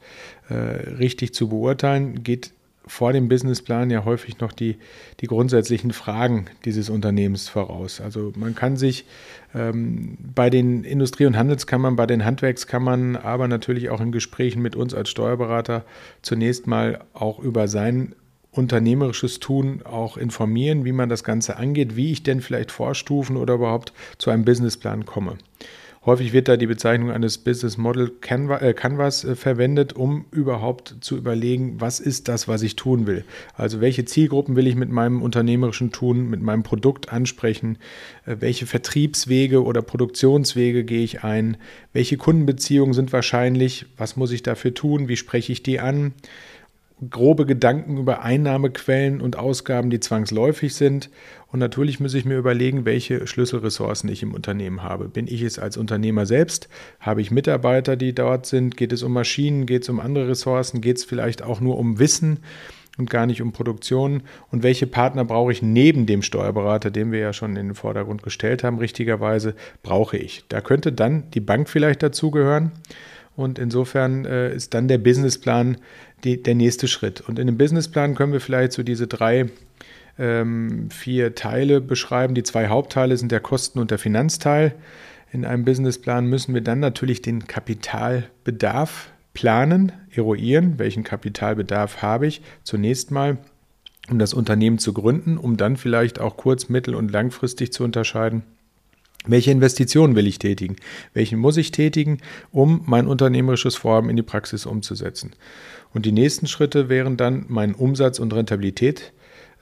äh, 0.50 0.54
richtig 0.54 1.34
zu 1.34 1.48
beurteilen, 1.48 2.22
geht 2.22 2.52
vor 2.86 3.12
dem 3.12 3.28
Businessplan 3.28 3.90
ja 3.90 4.04
häufig 4.04 4.40
noch 4.40 4.52
die, 4.52 4.76
die 5.20 5.26
grundsätzlichen 5.26 5.92
Fragen 5.92 6.46
dieses 6.64 6.90
Unternehmens 6.90 7.48
voraus. 7.48 8.00
Also 8.00 8.32
man 8.36 8.54
kann 8.54 8.76
sich 8.76 9.06
ähm, 9.54 10.18
bei 10.34 10.50
den 10.50 10.84
Industrie- 10.84 11.26
und 11.26 11.36
Handelskammern, 11.36 11.96
bei 11.96 12.06
den 12.06 12.24
Handwerkskammern, 12.24 13.16
aber 13.16 13.46
natürlich 13.48 13.90
auch 13.90 14.00
in 14.00 14.12
Gesprächen 14.12 14.62
mit 14.62 14.74
uns 14.74 14.94
als 14.94 15.10
Steuerberater 15.10 15.84
zunächst 16.22 16.66
mal 16.66 17.04
auch 17.12 17.38
über 17.38 17.68
sein 17.68 18.14
unternehmerisches 18.52 19.40
Tun 19.40 19.82
auch 19.82 20.16
informieren, 20.16 20.84
wie 20.84 20.92
man 20.92 21.08
das 21.08 21.24
Ganze 21.24 21.56
angeht, 21.56 21.96
wie 21.96 22.12
ich 22.12 22.22
denn 22.22 22.40
vielleicht 22.40 22.70
Vorstufen 22.70 23.36
oder 23.36 23.54
überhaupt 23.54 23.92
zu 24.18 24.30
einem 24.30 24.44
Businessplan 24.44 25.06
komme. 25.06 25.38
Häufig 26.04 26.32
wird 26.32 26.48
da 26.48 26.56
die 26.56 26.66
Bezeichnung 26.66 27.12
eines 27.12 27.38
Business 27.38 27.78
Model 27.78 28.10
äh, 28.28 28.74
Canvas 28.74 29.24
äh, 29.24 29.36
verwendet, 29.36 29.92
um 29.92 30.24
überhaupt 30.32 30.96
zu 31.00 31.16
überlegen, 31.16 31.80
was 31.80 32.00
ist 32.00 32.26
das, 32.26 32.48
was 32.48 32.62
ich 32.62 32.74
tun 32.74 33.06
will. 33.06 33.24
Also 33.54 33.80
welche 33.80 34.04
Zielgruppen 34.04 34.56
will 34.56 34.66
ich 34.66 34.74
mit 34.74 34.90
meinem 34.90 35.22
unternehmerischen 35.22 35.92
Tun, 35.92 36.28
mit 36.28 36.42
meinem 36.42 36.64
Produkt 36.64 37.12
ansprechen, 37.12 37.78
äh, 38.26 38.36
welche 38.40 38.66
Vertriebswege 38.66 39.62
oder 39.62 39.80
Produktionswege 39.80 40.82
gehe 40.82 41.04
ich 41.04 41.22
ein, 41.22 41.56
welche 41.92 42.16
Kundenbeziehungen 42.16 42.94
sind 42.94 43.12
wahrscheinlich, 43.12 43.86
was 43.96 44.16
muss 44.16 44.32
ich 44.32 44.42
dafür 44.42 44.74
tun, 44.74 45.06
wie 45.06 45.16
spreche 45.16 45.52
ich 45.52 45.62
die 45.62 45.78
an 45.78 46.14
grobe 47.10 47.46
Gedanken 47.46 47.98
über 47.98 48.22
Einnahmequellen 48.22 49.20
und 49.20 49.36
Ausgaben, 49.36 49.90
die 49.90 50.00
zwangsläufig 50.00 50.74
sind. 50.74 51.10
Und 51.48 51.58
natürlich 51.58 52.00
muss 52.00 52.14
ich 52.14 52.24
mir 52.24 52.38
überlegen, 52.38 52.84
welche 52.84 53.26
Schlüsselressourcen 53.26 54.10
ich 54.10 54.22
im 54.22 54.34
Unternehmen 54.34 54.82
habe. 54.82 55.08
Bin 55.08 55.26
ich 55.26 55.42
es 55.42 55.58
als 55.58 55.76
Unternehmer 55.76 56.26
selbst? 56.26 56.68
Habe 57.00 57.20
ich 57.20 57.30
Mitarbeiter, 57.30 57.96
die 57.96 58.14
dort 58.14 58.46
sind? 58.46 58.76
Geht 58.76 58.92
es 58.92 59.02
um 59.02 59.12
Maschinen? 59.12 59.66
Geht 59.66 59.82
es 59.82 59.88
um 59.88 60.00
andere 60.00 60.28
Ressourcen? 60.28 60.80
Geht 60.80 60.98
es 60.98 61.04
vielleicht 61.04 61.42
auch 61.42 61.60
nur 61.60 61.78
um 61.78 61.98
Wissen? 61.98 62.38
und 62.98 63.08
gar 63.08 63.26
nicht 63.26 63.40
um 63.40 63.52
Produktion. 63.52 64.22
Und 64.50 64.62
welche 64.62 64.86
Partner 64.86 65.24
brauche 65.24 65.52
ich 65.52 65.62
neben 65.62 66.06
dem 66.06 66.22
Steuerberater, 66.22 66.90
den 66.90 67.10
wir 67.10 67.20
ja 67.20 67.32
schon 67.32 67.56
in 67.56 67.68
den 67.68 67.74
Vordergrund 67.74 68.22
gestellt 68.22 68.64
haben, 68.64 68.78
richtigerweise, 68.78 69.54
brauche 69.82 70.18
ich. 70.18 70.44
Da 70.48 70.60
könnte 70.60 70.92
dann 70.92 71.30
die 71.30 71.40
Bank 71.40 71.68
vielleicht 71.68 72.02
dazugehören. 72.02 72.72
Und 73.36 73.58
insofern 73.58 74.24
äh, 74.24 74.54
ist 74.54 74.74
dann 74.74 74.88
der 74.88 74.98
Businessplan 74.98 75.78
die, 76.24 76.42
der 76.42 76.54
nächste 76.54 76.88
Schritt. 76.88 77.20
Und 77.20 77.38
in 77.38 77.46
dem 77.46 77.56
Businessplan 77.56 78.14
können 78.14 78.32
wir 78.32 78.40
vielleicht 78.40 78.72
so 78.72 78.82
diese 78.82 79.06
drei, 79.06 79.46
ähm, 80.18 80.90
vier 80.90 81.34
Teile 81.34 81.80
beschreiben. 81.80 82.34
Die 82.34 82.42
zwei 82.42 82.68
Hauptteile 82.68 83.16
sind 83.16 83.32
der 83.32 83.40
Kosten- 83.40 83.78
und 83.78 83.90
der 83.90 83.98
Finanzteil. 83.98 84.74
In 85.32 85.44
einem 85.46 85.64
Businessplan 85.64 86.26
müssen 86.26 86.52
wir 86.52 86.60
dann 86.60 86.80
natürlich 86.80 87.22
den 87.22 87.46
Kapitalbedarf 87.46 89.10
planen, 89.32 89.92
eruieren, 90.14 90.78
welchen 90.78 91.04
Kapitalbedarf 91.04 92.02
habe 92.02 92.26
ich. 92.26 92.42
Zunächst 92.64 93.10
mal, 93.10 93.38
um 94.10 94.18
das 94.18 94.34
Unternehmen 94.34 94.78
zu 94.78 94.92
gründen, 94.92 95.38
um 95.38 95.56
dann 95.56 95.78
vielleicht 95.78 96.20
auch 96.20 96.36
kurz-, 96.36 96.68
mittel- 96.68 96.94
und 96.94 97.10
langfristig 97.10 97.72
zu 97.72 97.82
unterscheiden 97.82 98.42
welche 99.26 99.50
Investitionen 99.50 100.16
will 100.16 100.26
ich 100.26 100.38
tätigen? 100.38 100.76
Welchen 101.14 101.38
muss 101.38 101.56
ich 101.56 101.70
tätigen, 101.70 102.18
um 102.50 102.82
mein 102.86 103.06
unternehmerisches 103.06 103.76
Vorhaben 103.76 104.10
in 104.10 104.16
die 104.16 104.22
Praxis 104.22 104.66
umzusetzen? 104.66 105.32
Und 105.94 106.06
die 106.06 106.12
nächsten 106.12 106.46
Schritte 106.46 106.88
wären 106.88 107.16
dann, 107.16 107.44
meinen 107.48 107.74
Umsatz 107.74 108.18
und 108.18 108.34
Rentabilität 108.34 109.12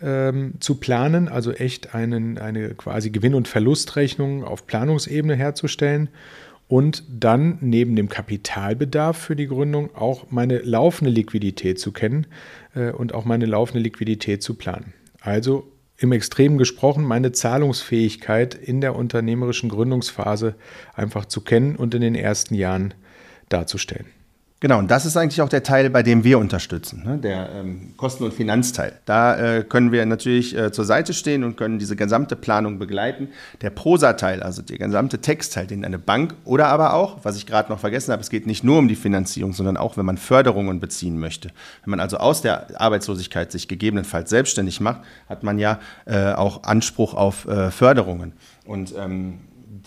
ähm, 0.01 0.55
zu 0.61 0.77
planen, 0.77 1.29
also 1.29 1.53
echt 1.53 1.95
einen, 1.95 2.39
eine 2.39 2.71
quasi 2.71 3.11
Gewinn- 3.11 3.35
und 3.35 3.49
Verlustrechnung 3.49 4.45
auf 4.45 4.67
Planungsebene 4.67 5.35
herzustellen 5.35 6.09
und 6.69 7.03
dann 7.11 7.59
neben 7.61 7.97
dem 7.97 8.09
Kapitalbedarf 8.09 9.19
für 9.19 9.37
die 9.37 9.49
Gründung 9.49 9.95
auch 9.95 10.31
meine 10.31 10.59
laufende 10.59 11.11
Liquidität 11.11 11.81
zu 11.81 11.93
kennen 11.93 12.27
äh, 12.75 12.93
und 12.93 13.13
auch 13.13 13.25
meine 13.25 13.47
laufende 13.47 13.83
Liquidität 13.83 14.43
zu 14.43 14.55
planen. 14.55 14.95
Also 15.21 15.70
im 16.01 16.13
Extrem 16.13 16.57
gesprochen, 16.57 17.05
meine 17.05 17.31
Zahlungsfähigkeit 17.31 18.55
in 18.55 18.81
der 18.81 18.97
unternehmerischen 18.97 19.69
Gründungsphase 19.69 20.55
einfach 20.95 21.27
zu 21.27 21.43
kennen 21.43 21.77
und 21.77 21.95
in 21.95 22.01
den 22.01 22.15
ersten 22.15 22.55
Jahren 22.55 22.95
darzustellen. 23.51 24.07
Genau, 24.63 24.79
und 24.79 24.91
das 24.91 25.07
ist 25.07 25.17
eigentlich 25.17 25.41
auch 25.41 25.49
der 25.49 25.63
Teil, 25.63 25.89
bei 25.89 26.03
dem 26.03 26.23
wir 26.23 26.39
unterstützen, 26.39 27.03
ne? 27.03 27.17
der 27.17 27.49
ähm, 27.55 27.95
Kosten- 27.97 28.25
und 28.25 28.35
Finanzteil. 28.35 28.93
Da 29.07 29.57
äh, 29.57 29.65
können 29.65 29.91
wir 29.91 30.05
natürlich 30.05 30.55
äh, 30.55 30.71
zur 30.71 30.85
Seite 30.85 31.15
stehen 31.15 31.45
und 31.45 31.57
können 31.57 31.79
diese 31.79 31.97
gesamte 31.97 32.37
Planung 32.37 32.79
begleiten. 32.79 33.29
Der 33.63 33.71
Prosa-Teil, 33.71 34.43
also 34.43 34.61
der 34.61 34.77
gesamte 34.77 35.23
Textteil, 35.23 35.67
den 35.67 35.83
eine 35.83 35.99
Bank 35.99 36.35
oder 36.45 36.67
aber 36.67 36.93
auch, 36.93 37.21
was 37.23 37.39
ich 37.39 37.47
gerade 37.47 37.73
noch 37.73 37.79
vergessen 37.79 38.13
habe, 38.13 38.21
es 38.21 38.29
geht 38.29 38.47
nicht 38.47 38.63
nur 38.63 38.79
um 38.79 38.87
die 38.87 38.97
Finanzierung, 38.97 39.55
sondern 39.55 39.79
auch, 39.79 39.97
wenn 39.97 40.05
man 40.05 40.19
Förderungen 40.19 40.79
beziehen 40.79 41.19
möchte. 41.19 41.49
Wenn 41.85 41.93
man 41.93 42.01
also 42.01 42.19
aus 42.19 42.43
der 42.43 42.79
Arbeitslosigkeit 42.79 43.51
sich 43.51 43.67
gegebenenfalls 43.67 44.29
selbstständig 44.29 44.79
macht, 44.83 45.01
hat 45.31 45.43
man 45.43 45.59
ja 45.59 45.81
äh, 46.05 46.33
auch 46.35 46.65
Anspruch 46.65 47.15
auf 47.15 47.49
äh, 47.49 47.71
Förderungen. 47.71 48.35
Und 48.67 48.95
ähm, 48.99 49.39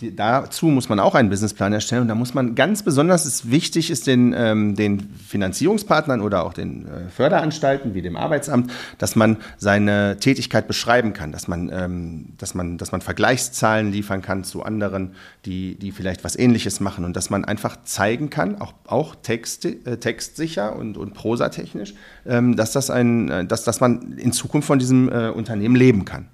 die, 0.04 0.16
dazu 0.16 0.66
muss 0.66 0.88
man 0.88 1.00
auch 1.00 1.14
einen 1.14 1.30
Businessplan 1.30 1.72
erstellen 1.72 2.02
und 2.02 2.08
da 2.08 2.14
muss 2.14 2.34
man 2.34 2.54
ganz 2.54 2.82
besonders, 2.82 3.26
ist 3.26 3.50
wichtig 3.50 3.90
ist 3.90 4.06
den, 4.06 4.34
ähm, 4.36 4.74
den 4.76 5.00
Finanzierungspartnern 5.00 6.20
oder 6.20 6.44
auch 6.44 6.52
den 6.52 6.86
äh, 6.86 7.08
Förderanstalten 7.08 7.94
wie 7.94 8.02
dem 8.02 8.16
Arbeitsamt, 8.16 8.70
dass 8.98 9.16
man 9.16 9.38
seine 9.56 10.18
Tätigkeit 10.18 10.68
beschreiben 10.68 11.12
kann, 11.12 11.32
dass 11.32 11.48
man, 11.48 11.70
ähm, 11.72 12.26
dass 12.38 12.54
man, 12.54 12.78
dass 12.78 12.92
man 12.92 13.00
Vergleichszahlen 13.00 13.90
liefern 13.90 14.22
kann 14.22 14.44
zu 14.44 14.62
anderen, 14.62 15.14
die, 15.44 15.76
die 15.76 15.92
vielleicht 15.92 16.24
was 16.24 16.36
Ähnliches 16.36 16.80
machen 16.80 17.04
und 17.04 17.16
dass 17.16 17.30
man 17.30 17.44
einfach 17.44 17.76
zeigen 17.84 18.30
kann, 18.30 18.60
auch, 18.60 18.74
auch 18.86 19.14
Text, 19.14 19.64
äh, 19.64 19.96
textsicher 19.98 20.76
und, 20.76 20.96
und 20.96 21.14
prosatechnisch, 21.14 21.94
ähm, 22.26 22.56
dass, 22.56 22.72
das 22.72 22.90
ein, 22.90 23.30
äh, 23.30 23.44
dass, 23.44 23.64
dass 23.64 23.80
man 23.80 24.18
in 24.18 24.32
Zukunft 24.32 24.66
von 24.66 24.78
diesem 24.78 25.08
äh, 25.08 25.28
Unternehmen 25.28 25.76
leben 25.76 26.04
kann. 26.04 26.28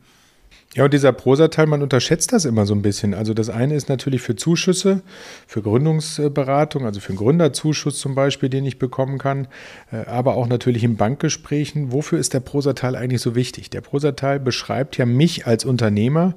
Ja, 0.76 0.84
und 0.84 0.94
dieser 0.94 1.12
Prosa-Teil, 1.12 1.66
man 1.66 1.82
unterschätzt 1.82 2.32
das 2.32 2.44
immer 2.44 2.64
so 2.64 2.74
ein 2.74 2.82
bisschen. 2.82 3.12
Also 3.12 3.34
das 3.34 3.50
eine 3.50 3.74
ist 3.74 3.88
natürlich 3.88 4.22
für 4.22 4.36
Zuschüsse, 4.36 5.02
für 5.48 5.62
Gründungsberatung, 5.62 6.86
also 6.86 7.00
für 7.00 7.08
einen 7.08 7.18
Gründerzuschuss 7.18 7.98
zum 7.98 8.14
Beispiel, 8.14 8.48
den 8.48 8.64
ich 8.64 8.78
bekommen 8.78 9.18
kann, 9.18 9.48
äh, 9.90 10.06
aber 10.06 10.36
auch 10.36 10.46
natürlich 10.46 10.84
in 10.84 10.96
Bankgesprächen. 10.96 11.90
Wofür 11.90 12.20
ist 12.20 12.34
der 12.34 12.40
Prosa-Teil 12.40 12.94
eigentlich 12.94 13.20
so 13.20 13.34
wichtig? 13.34 13.70
Der 13.70 13.80
Prosa-Teil 13.80 14.38
beschreibt 14.38 14.96
ja 14.96 15.06
mich 15.06 15.44
als 15.44 15.64
Unternehmer 15.64 16.34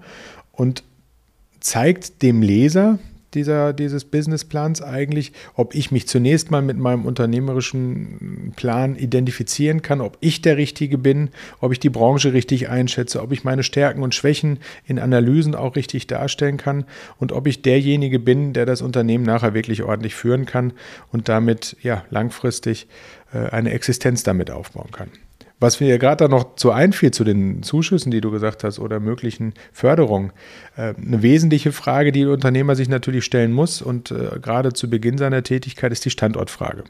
und 0.51 0.83
zeigt 1.59 2.23
dem 2.23 2.41
Leser, 2.41 2.97
dieser, 3.35 3.73
dieses 3.73 4.05
Businessplans 4.05 4.81
eigentlich, 4.81 5.33
ob 5.55 5.75
ich 5.75 5.91
mich 5.91 6.07
zunächst 6.07 6.51
mal 6.51 6.61
mit 6.61 6.77
meinem 6.77 7.05
unternehmerischen 7.05 8.53
Plan 8.55 8.95
identifizieren 8.95 9.81
kann, 9.81 10.01
ob 10.01 10.17
ich 10.19 10.41
der 10.41 10.57
Richtige 10.57 10.97
bin, 10.97 11.29
ob 11.59 11.71
ich 11.71 11.79
die 11.79 11.89
Branche 11.89 12.33
richtig 12.33 12.69
einschätze, 12.69 13.21
ob 13.21 13.31
ich 13.31 13.43
meine 13.43 13.63
Stärken 13.63 14.03
und 14.03 14.15
Schwächen 14.15 14.59
in 14.85 14.99
Analysen 14.99 15.55
auch 15.55 15.75
richtig 15.75 16.07
darstellen 16.07 16.57
kann 16.57 16.85
und 17.19 17.31
ob 17.31 17.47
ich 17.47 17.61
derjenige 17.61 18.19
bin, 18.19 18.53
der 18.53 18.65
das 18.65 18.81
Unternehmen 18.81 19.23
nachher 19.23 19.53
wirklich 19.53 19.83
ordentlich 19.83 20.15
führen 20.15 20.45
kann 20.45 20.73
und 21.11 21.29
damit 21.29 21.77
ja 21.81 22.03
langfristig 22.09 22.87
äh, 23.33 23.49
eine 23.49 23.71
Existenz 23.71 24.23
damit 24.23 24.51
aufbauen 24.51 24.91
kann. 24.91 25.09
Was 25.59 25.79
mir 25.79 25.97
gerade 25.97 26.25
da 26.25 26.27
noch 26.27 26.55
zu 26.55 26.71
einfiel 26.71 27.11
zu 27.11 27.23
den 27.23 27.63
Zuschüssen, 27.63 28.11
die 28.11 28.21
du 28.21 28.31
gesagt 28.31 28.63
hast, 28.63 28.79
oder 28.79 28.99
möglichen 28.99 29.53
Förderungen, 29.71 30.31
äh, 30.75 30.93
eine 30.95 31.21
wesentliche 31.21 31.71
Frage, 31.71 32.11
die 32.11 32.23
der 32.23 32.31
Unternehmer 32.31 32.75
sich 32.75 32.89
natürlich 32.89 33.23
stellen 33.25 33.51
muss 33.51 33.81
und 33.81 34.11
äh, 34.11 34.39
gerade 34.41 34.73
zu 34.73 34.89
Beginn 34.89 35.17
seiner 35.17 35.43
Tätigkeit 35.43 35.91
ist 35.91 36.03
die 36.03 36.09
Standortfrage. 36.09 36.83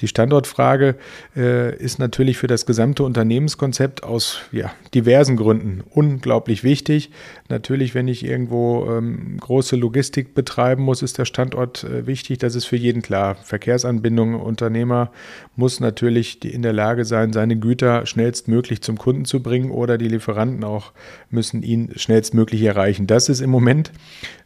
Die 0.00 0.08
Standortfrage 0.08 0.96
äh, 1.34 1.74
ist 1.76 1.98
natürlich 1.98 2.36
für 2.36 2.46
das 2.46 2.66
gesamte 2.66 3.04
Unternehmenskonzept 3.04 4.04
aus 4.04 4.40
ja, 4.52 4.72
diversen 4.94 5.36
Gründen 5.36 5.82
unglaublich 5.90 6.62
wichtig. 6.62 7.10
Natürlich, 7.48 7.94
wenn 7.94 8.06
ich 8.06 8.24
irgendwo 8.24 8.86
ähm, 8.90 9.38
große 9.40 9.76
Logistik 9.76 10.34
betreiben 10.34 10.82
muss, 10.82 11.02
ist 11.02 11.18
der 11.18 11.24
Standort 11.24 11.86
wichtig. 12.06 12.38
Das 12.38 12.54
ist 12.54 12.66
für 12.66 12.76
jeden 12.76 13.02
klar. 13.02 13.34
Verkehrsanbindung, 13.34 14.34
Unternehmer 14.34 15.10
muss 15.56 15.80
natürlich 15.80 16.44
in 16.44 16.62
der 16.62 16.72
Lage 16.72 17.04
sein, 17.04 17.32
seine 17.32 17.56
Güter 17.56 18.01
schnellstmöglich 18.06 18.82
zum 18.82 18.98
Kunden 18.98 19.24
zu 19.24 19.42
bringen 19.42 19.70
oder 19.70 19.98
die 19.98 20.08
Lieferanten 20.08 20.64
auch 20.64 20.92
müssen 21.30 21.62
ihn 21.62 21.90
schnellstmöglich 21.96 22.62
erreichen. 22.62 23.06
Das 23.06 23.28
ist 23.28 23.40
im 23.40 23.50
Moment 23.50 23.92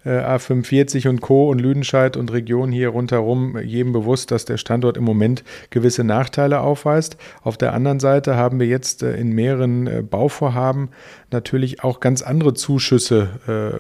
äh, 0.05 0.21
A45 0.21 1.09
und 1.09 1.21
Co. 1.21 1.51
und 1.51 1.61
Lüdenscheid 1.61 2.17
und 2.17 2.33
Region 2.33 2.73
hier 2.73 2.89
rundherum 2.89 3.59
jedem 3.59 3.93
bewusst, 3.93 4.31
dass 4.31 4.45
der 4.45 4.57
Standort 4.57 4.97
im 4.97 5.05
Moment 5.05 5.45
gewisse 5.71 6.05
Nachteile 6.05 6.61
aufweist. 6.61 7.17
Auf 7.43 7.57
der 7.57 7.73
anderen 7.75 8.01
Seite 8.01 8.37
haben 8.37 8.61
wir 8.61 8.67
jetzt 8.67 9.03
äh, 9.03 9.17
in 9.17 9.31
mehreren 9.31 9.87
äh, 9.87 10.03
Bauvorhaben 10.03 10.91
natürlich 11.31 11.83
auch 11.83 12.01
ganz 12.01 12.23
andere 12.23 12.55
Zuschüsse 12.55 13.79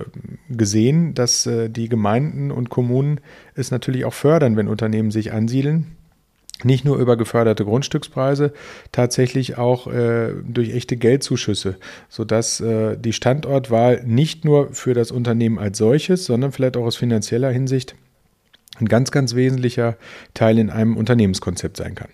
äh, 0.50 0.54
gesehen, 0.54 1.14
dass 1.14 1.46
äh, 1.46 1.70
die 1.70 1.88
Gemeinden 1.88 2.50
und 2.50 2.70
Kommunen 2.70 3.20
es 3.54 3.70
natürlich 3.70 4.04
auch 4.04 4.14
fördern, 4.14 4.56
wenn 4.56 4.68
Unternehmen 4.68 5.10
sich 5.10 5.32
ansiedeln 5.32 5.95
nicht 6.64 6.84
nur 6.84 6.96
über 6.96 7.16
geförderte 7.16 7.64
Grundstückspreise, 7.64 8.52
tatsächlich 8.92 9.58
auch 9.58 9.86
äh, 9.86 10.32
durch 10.46 10.74
echte 10.74 10.96
Geldzuschüsse, 10.96 11.76
sodass 12.08 12.60
äh, 12.60 12.96
die 12.96 13.12
Standortwahl 13.12 14.02
nicht 14.06 14.44
nur 14.44 14.72
für 14.72 14.94
das 14.94 15.10
Unternehmen 15.10 15.58
als 15.58 15.78
solches, 15.78 16.24
sondern 16.24 16.52
vielleicht 16.52 16.76
auch 16.76 16.84
aus 16.84 16.96
finanzieller 16.96 17.50
Hinsicht 17.50 17.94
ein 18.78 18.86
ganz, 18.86 19.10
ganz 19.10 19.34
wesentlicher 19.34 19.96
Teil 20.34 20.58
in 20.58 20.70
einem 20.70 20.96
Unternehmenskonzept 20.96 21.76
sein 21.76 21.94
kann. 21.94 22.08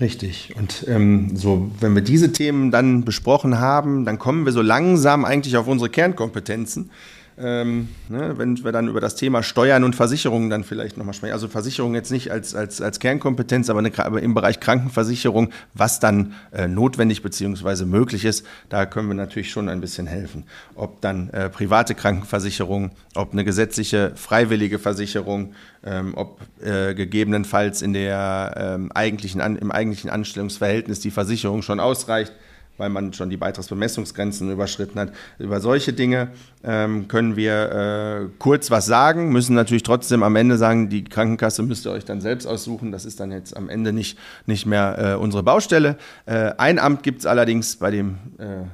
Richtig. 0.00 0.54
Und 0.56 0.84
ähm, 0.88 1.36
so, 1.36 1.70
wenn 1.80 1.94
wir 1.94 2.02
diese 2.02 2.32
Themen 2.32 2.70
dann 2.70 3.04
besprochen 3.04 3.60
haben, 3.60 4.04
dann 4.04 4.18
kommen 4.18 4.44
wir 4.44 4.52
so 4.52 4.62
langsam 4.62 5.24
eigentlich 5.24 5.56
auf 5.56 5.68
unsere 5.68 5.90
Kernkompetenzen. 5.90 6.90
Ähm, 7.38 7.88
ne, 8.08 8.36
wenn 8.36 8.62
wir 8.62 8.72
dann 8.72 8.88
über 8.88 9.00
das 9.00 9.14
Thema 9.14 9.42
Steuern 9.42 9.84
und 9.84 9.96
Versicherungen 9.96 10.50
dann 10.50 10.64
vielleicht 10.64 10.96
nochmal 10.96 11.14
sprechen. 11.14 11.32
Also 11.32 11.48
Versicherung 11.48 11.94
jetzt 11.94 12.10
nicht 12.10 12.30
als, 12.30 12.54
als, 12.54 12.82
als 12.82 13.00
Kernkompetenz, 13.00 13.70
aber, 13.70 13.78
eine, 13.78 13.90
aber 13.96 14.22
im 14.22 14.34
Bereich 14.34 14.60
Krankenversicherung, 14.60 15.50
was 15.72 15.98
dann 15.98 16.34
äh, 16.52 16.68
notwendig 16.68 17.22
bzw. 17.22 17.86
möglich 17.86 18.24
ist, 18.26 18.46
da 18.68 18.84
können 18.84 19.08
wir 19.08 19.14
natürlich 19.14 19.50
schon 19.50 19.68
ein 19.68 19.80
bisschen 19.80 20.06
helfen. 20.06 20.44
Ob 20.74 21.00
dann 21.00 21.30
äh, 21.30 21.48
private 21.48 21.94
Krankenversicherung, 21.94 22.90
ob 23.14 23.32
eine 23.32 23.44
gesetzliche 23.44 24.12
freiwillige 24.14 24.78
Versicherung, 24.78 25.54
ähm, 25.84 26.12
ob 26.14 26.40
äh, 26.62 26.94
gegebenenfalls 26.94 27.80
in 27.80 27.94
der, 27.94 28.54
ähm, 28.56 28.92
eigentlichen, 28.92 29.40
an, 29.40 29.56
im 29.56 29.70
eigentlichen 29.70 30.10
Anstellungsverhältnis 30.10 31.00
die 31.00 31.10
Versicherung 31.10 31.62
schon 31.62 31.80
ausreicht 31.80 32.32
weil 32.78 32.88
man 32.88 33.12
schon 33.12 33.30
die 33.30 33.36
Beitragsbemessungsgrenzen 33.36 34.50
überschritten 34.50 34.98
hat. 34.98 35.12
Über 35.38 35.60
solche 35.60 35.92
Dinge 35.92 36.30
ähm, 36.64 37.08
können 37.08 37.36
wir 37.36 37.70
äh, 37.72 38.28
kurz 38.38 38.70
was 38.70 38.86
sagen, 38.86 39.30
müssen 39.30 39.54
natürlich 39.54 39.82
trotzdem 39.82 40.22
am 40.22 40.36
Ende 40.36 40.58
sagen, 40.58 40.88
die 40.88 41.04
Krankenkasse 41.04 41.62
müsst 41.62 41.86
ihr 41.86 41.92
euch 41.92 42.04
dann 42.04 42.20
selbst 42.20 42.46
aussuchen. 42.46 42.92
Das 42.92 43.04
ist 43.04 43.20
dann 43.20 43.30
jetzt 43.30 43.56
am 43.56 43.68
Ende 43.68 43.92
nicht, 43.92 44.18
nicht 44.46 44.66
mehr 44.66 44.98
äh, 44.98 45.14
unsere 45.16 45.42
Baustelle. 45.42 45.96
Äh, 46.26 46.52
ein 46.58 46.78
Amt 46.78 47.02
gibt 47.02 47.20
es 47.20 47.26
allerdings, 47.26 47.76
bei 47.76 47.90
dem, 47.90 48.16
äh, 48.38 48.64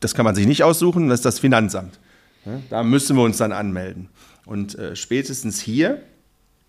das 0.00 0.14
kann 0.14 0.24
man 0.24 0.34
sich 0.34 0.46
nicht 0.46 0.64
aussuchen, 0.64 1.08
das 1.08 1.20
ist 1.20 1.24
das 1.24 1.38
Finanzamt. 1.38 2.00
Ja, 2.44 2.60
da 2.70 2.82
müssen 2.82 3.16
wir 3.16 3.22
uns 3.22 3.38
dann 3.38 3.52
anmelden. 3.52 4.08
Und 4.44 4.78
äh, 4.78 4.96
spätestens 4.96 5.60
hier 5.60 6.02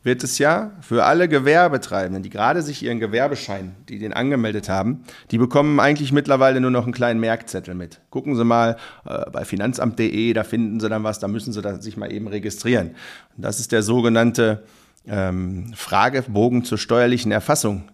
wird 0.06 0.24
es 0.24 0.38
ja 0.38 0.72
für 0.82 1.04
alle 1.04 1.28
Gewerbetreibenden, 1.28 2.22
die 2.22 2.30
gerade 2.30 2.62
sich 2.62 2.84
ihren 2.84 3.00
Gewerbeschein, 3.00 3.76
die 3.90 3.98
den 3.98 4.14
angemeldet 4.14 4.70
haben, 4.70 5.04
die 5.32 5.40
bekommen 5.40 5.80
eigentlich 5.80 6.12
mittlerweile 6.12 6.62
nur 6.62 6.70
noch 6.70 6.84
einen 6.84 6.94
kleinen 6.94 7.20
Merkzettel 7.20 7.74
mit. 7.74 8.02
Gucken 8.12 8.36
Sie 8.36 8.46
mal 8.46 8.78
äh, 9.06 9.30
bei 9.32 9.44
finanzamt.de, 9.46 10.34
da 10.34 10.44
finden 10.44 10.80
Sie 10.80 10.90
dann 10.90 11.04
was, 11.04 11.18
da 11.18 11.28
müssen 11.28 11.54
Sie 11.54 11.62
da 11.64 11.82
sich 11.82 11.98
mal 11.98 12.14
eben 12.14 12.28
registrieren. 12.28 12.92
Und 13.36 13.44
das 13.44 13.60
ist 13.60 13.72
der 13.72 13.82
sogenannte 13.82 14.64
ähm, 15.08 15.74
Fragebogen 15.76 16.64
zur 16.64 16.78
steuerlichen 16.78 17.32
Erfassung. 17.32 17.90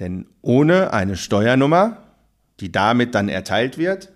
Denn 0.00 0.26
ohne 0.42 0.92
eine 0.92 1.16
Steuernummer, 1.16 1.96
die 2.60 2.72
damit 2.72 3.14
dann 3.14 3.30
erteilt 3.30 3.78
wird, 3.78 4.12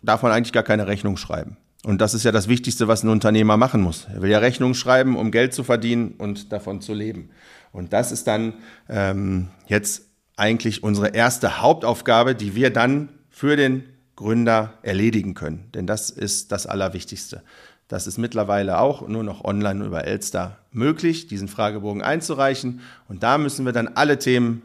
darf 0.00 0.22
man 0.22 0.32
eigentlich 0.32 0.54
gar 0.54 0.62
keine 0.62 0.86
Rechnung 0.86 1.18
schreiben. 1.18 1.58
Und 1.84 2.00
das 2.00 2.14
ist 2.14 2.24
ja 2.24 2.32
das 2.32 2.48
Wichtigste, 2.48 2.88
was 2.88 3.02
ein 3.02 3.10
Unternehmer 3.10 3.56
machen 3.58 3.82
muss. 3.82 4.06
Er 4.12 4.22
will 4.22 4.30
ja 4.30 4.38
Rechnungen 4.38 4.74
schreiben, 4.74 5.16
um 5.16 5.30
Geld 5.30 5.52
zu 5.52 5.64
verdienen 5.64 6.14
und 6.16 6.50
davon 6.50 6.80
zu 6.80 6.94
leben. 6.94 7.30
Und 7.72 7.92
das 7.92 8.10
ist 8.10 8.26
dann 8.26 8.54
ähm, 8.88 9.48
jetzt 9.66 10.06
eigentlich 10.36 10.82
unsere 10.82 11.08
erste 11.08 11.60
Hauptaufgabe, 11.60 12.34
die 12.34 12.54
wir 12.54 12.70
dann 12.70 13.10
für 13.28 13.56
den 13.56 13.84
Gründer 14.16 14.74
erledigen 14.82 15.34
können. 15.34 15.70
Denn 15.74 15.86
das 15.86 16.08
ist 16.08 16.52
das 16.52 16.66
Allerwichtigste. 16.66 17.42
Das 17.88 18.06
ist 18.06 18.16
mittlerweile 18.16 18.78
auch 18.78 19.06
nur 19.06 19.22
noch 19.22 19.44
online 19.44 19.84
über 19.84 20.04
Elster 20.04 20.58
möglich, 20.72 21.26
diesen 21.26 21.48
Fragebogen 21.48 22.02
einzureichen. 22.02 22.80
Und 23.08 23.22
da 23.22 23.36
müssen 23.36 23.66
wir 23.66 23.72
dann 23.72 23.88
alle 23.88 24.18
Themen 24.18 24.62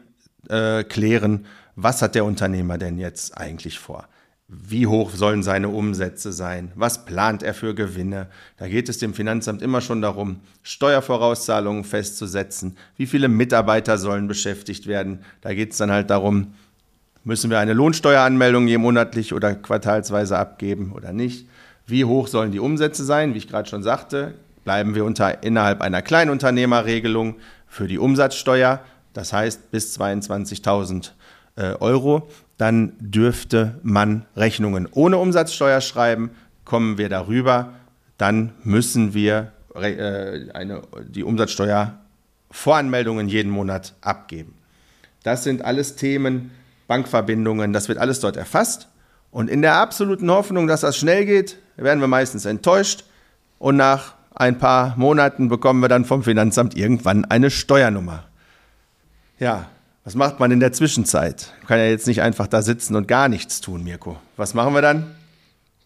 äh, 0.48 0.84
klären. 0.84 1.44
Was 1.76 2.00
hat 2.00 2.14
der 2.14 2.24
Unternehmer 2.24 2.78
denn 2.78 2.98
jetzt 2.98 3.36
eigentlich 3.36 3.78
vor? 3.78 4.08
Wie 4.52 4.88
hoch 4.88 5.12
sollen 5.14 5.44
seine 5.44 5.68
Umsätze 5.68 6.32
sein? 6.32 6.72
Was 6.74 7.04
plant 7.04 7.44
er 7.44 7.54
für 7.54 7.72
Gewinne? 7.72 8.26
Da 8.56 8.66
geht 8.66 8.88
es 8.88 8.98
dem 8.98 9.14
Finanzamt 9.14 9.62
immer 9.62 9.80
schon 9.80 10.02
darum, 10.02 10.40
Steuervorauszahlungen 10.64 11.84
festzusetzen. 11.84 12.76
Wie 12.96 13.06
viele 13.06 13.28
Mitarbeiter 13.28 13.96
sollen 13.96 14.26
beschäftigt 14.26 14.88
werden? 14.88 15.20
Da 15.40 15.54
geht 15.54 15.70
es 15.70 15.78
dann 15.78 15.92
halt 15.92 16.10
darum, 16.10 16.54
müssen 17.22 17.48
wir 17.48 17.60
eine 17.60 17.74
Lohnsteueranmeldung 17.74 18.66
je 18.66 18.78
monatlich 18.78 19.32
oder 19.32 19.54
quartalsweise 19.54 20.36
abgeben 20.36 20.90
oder 20.96 21.12
nicht? 21.12 21.46
Wie 21.86 22.04
hoch 22.04 22.26
sollen 22.26 22.50
die 22.50 22.58
Umsätze 22.58 23.04
sein? 23.04 23.34
Wie 23.34 23.38
ich 23.38 23.46
gerade 23.46 23.68
schon 23.68 23.84
sagte, 23.84 24.34
bleiben 24.64 24.96
wir 24.96 25.04
unter, 25.04 25.44
innerhalb 25.44 25.80
einer 25.80 26.02
Kleinunternehmerregelung 26.02 27.36
für 27.68 27.86
die 27.86 27.98
Umsatzsteuer, 27.98 28.80
das 29.12 29.32
heißt 29.32 29.70
bis 29.70 29.96
22.000 29.96 31.10
äh, 31.54 31.74
Euro 31.74 32.28
dann 32.60 32.92
dürfte 32.98 33.80
man 33.82 34.26
Rechnungen 34.36 34.86
ohne 34.92 35.16
Umsatzsteuer 35.16 35.80
schreiben. 35.80 36.32
Kommen 36.66 36.98
wir 36.98 37.08
darüber, 37.08 37.72
dann 38.18 38.52
müssen 38.64 39.14
wir 39.14 39.52
äh, 39.74 40.50
eine, 40.52 40.82
die 41.08 41.24
Umsatzsteuervoranmeldungen 41.24 43.30
jeden 43.30 43.50
Monat 43.50 43.94
abgeben. 44.02 44.52
Das 45.22 45.42
sind 45.42 45.64
alles 45.64 45.96
Themen, 45.96 46.50
Bankverbindungen, 46.86 47.72
das 47.72 47.88
wird 47.88 47.96
alles 47.96 48.20
dort 48.20 48.36
erfasst. 48.36 48.88
Und 49.30 49.48
in 49.48 49.62
der 49.62 49.76
absoluten 49.76 50.30
Hoffnung, 50.30 50.66
dass 50.66 50.82
das 50.82 50.98
schnell 50.98 51.24
geht, 51.24 51.56
werden 51.76 52.00
wir 52.00 52.08
meistens 52.08 52.44
enttäuscht. 52.44 53.04
Und 53.58 53.76
nach 53.76 54.16
ein 54.34 54.58
paar 54.58 54.98
Monaten 54.98 55.48
bekommen 55.48 55.80
wir 55.80 55.88
dann 55.88 56.04
vom 56.04 56.22
Finanzamt 56.22 56.76
irgendwann 56.76 57.24
eine 57.24 57.48
Steuernummer. 57.48 58.24
Ja, 59.38 59.64
was 60.04 60.14
macht 60.14 60.40
man 60.40 60.50
in 60.50 60.60
der 60.60 60.72
Zwischenzeit? 60.72 61.52
Man 61.60 61.68
kann 61.68 61.78
ja 61.78 61.86
jetzt 61.86 62.06
nicht 62.06 62.22
einfach 62.22 62.46
da 62.46 62.62
sitzen 62.62 62.96
und 62.96 63.06
gar 63.06 63.28
nichts 63.28 63.60
tun, 63.60 63.84
Mirko. 63.84 64.16
Was 64.36 64.54
machen 64.54 64.74
wir 64.74 64.82
dann? 64.82 65.14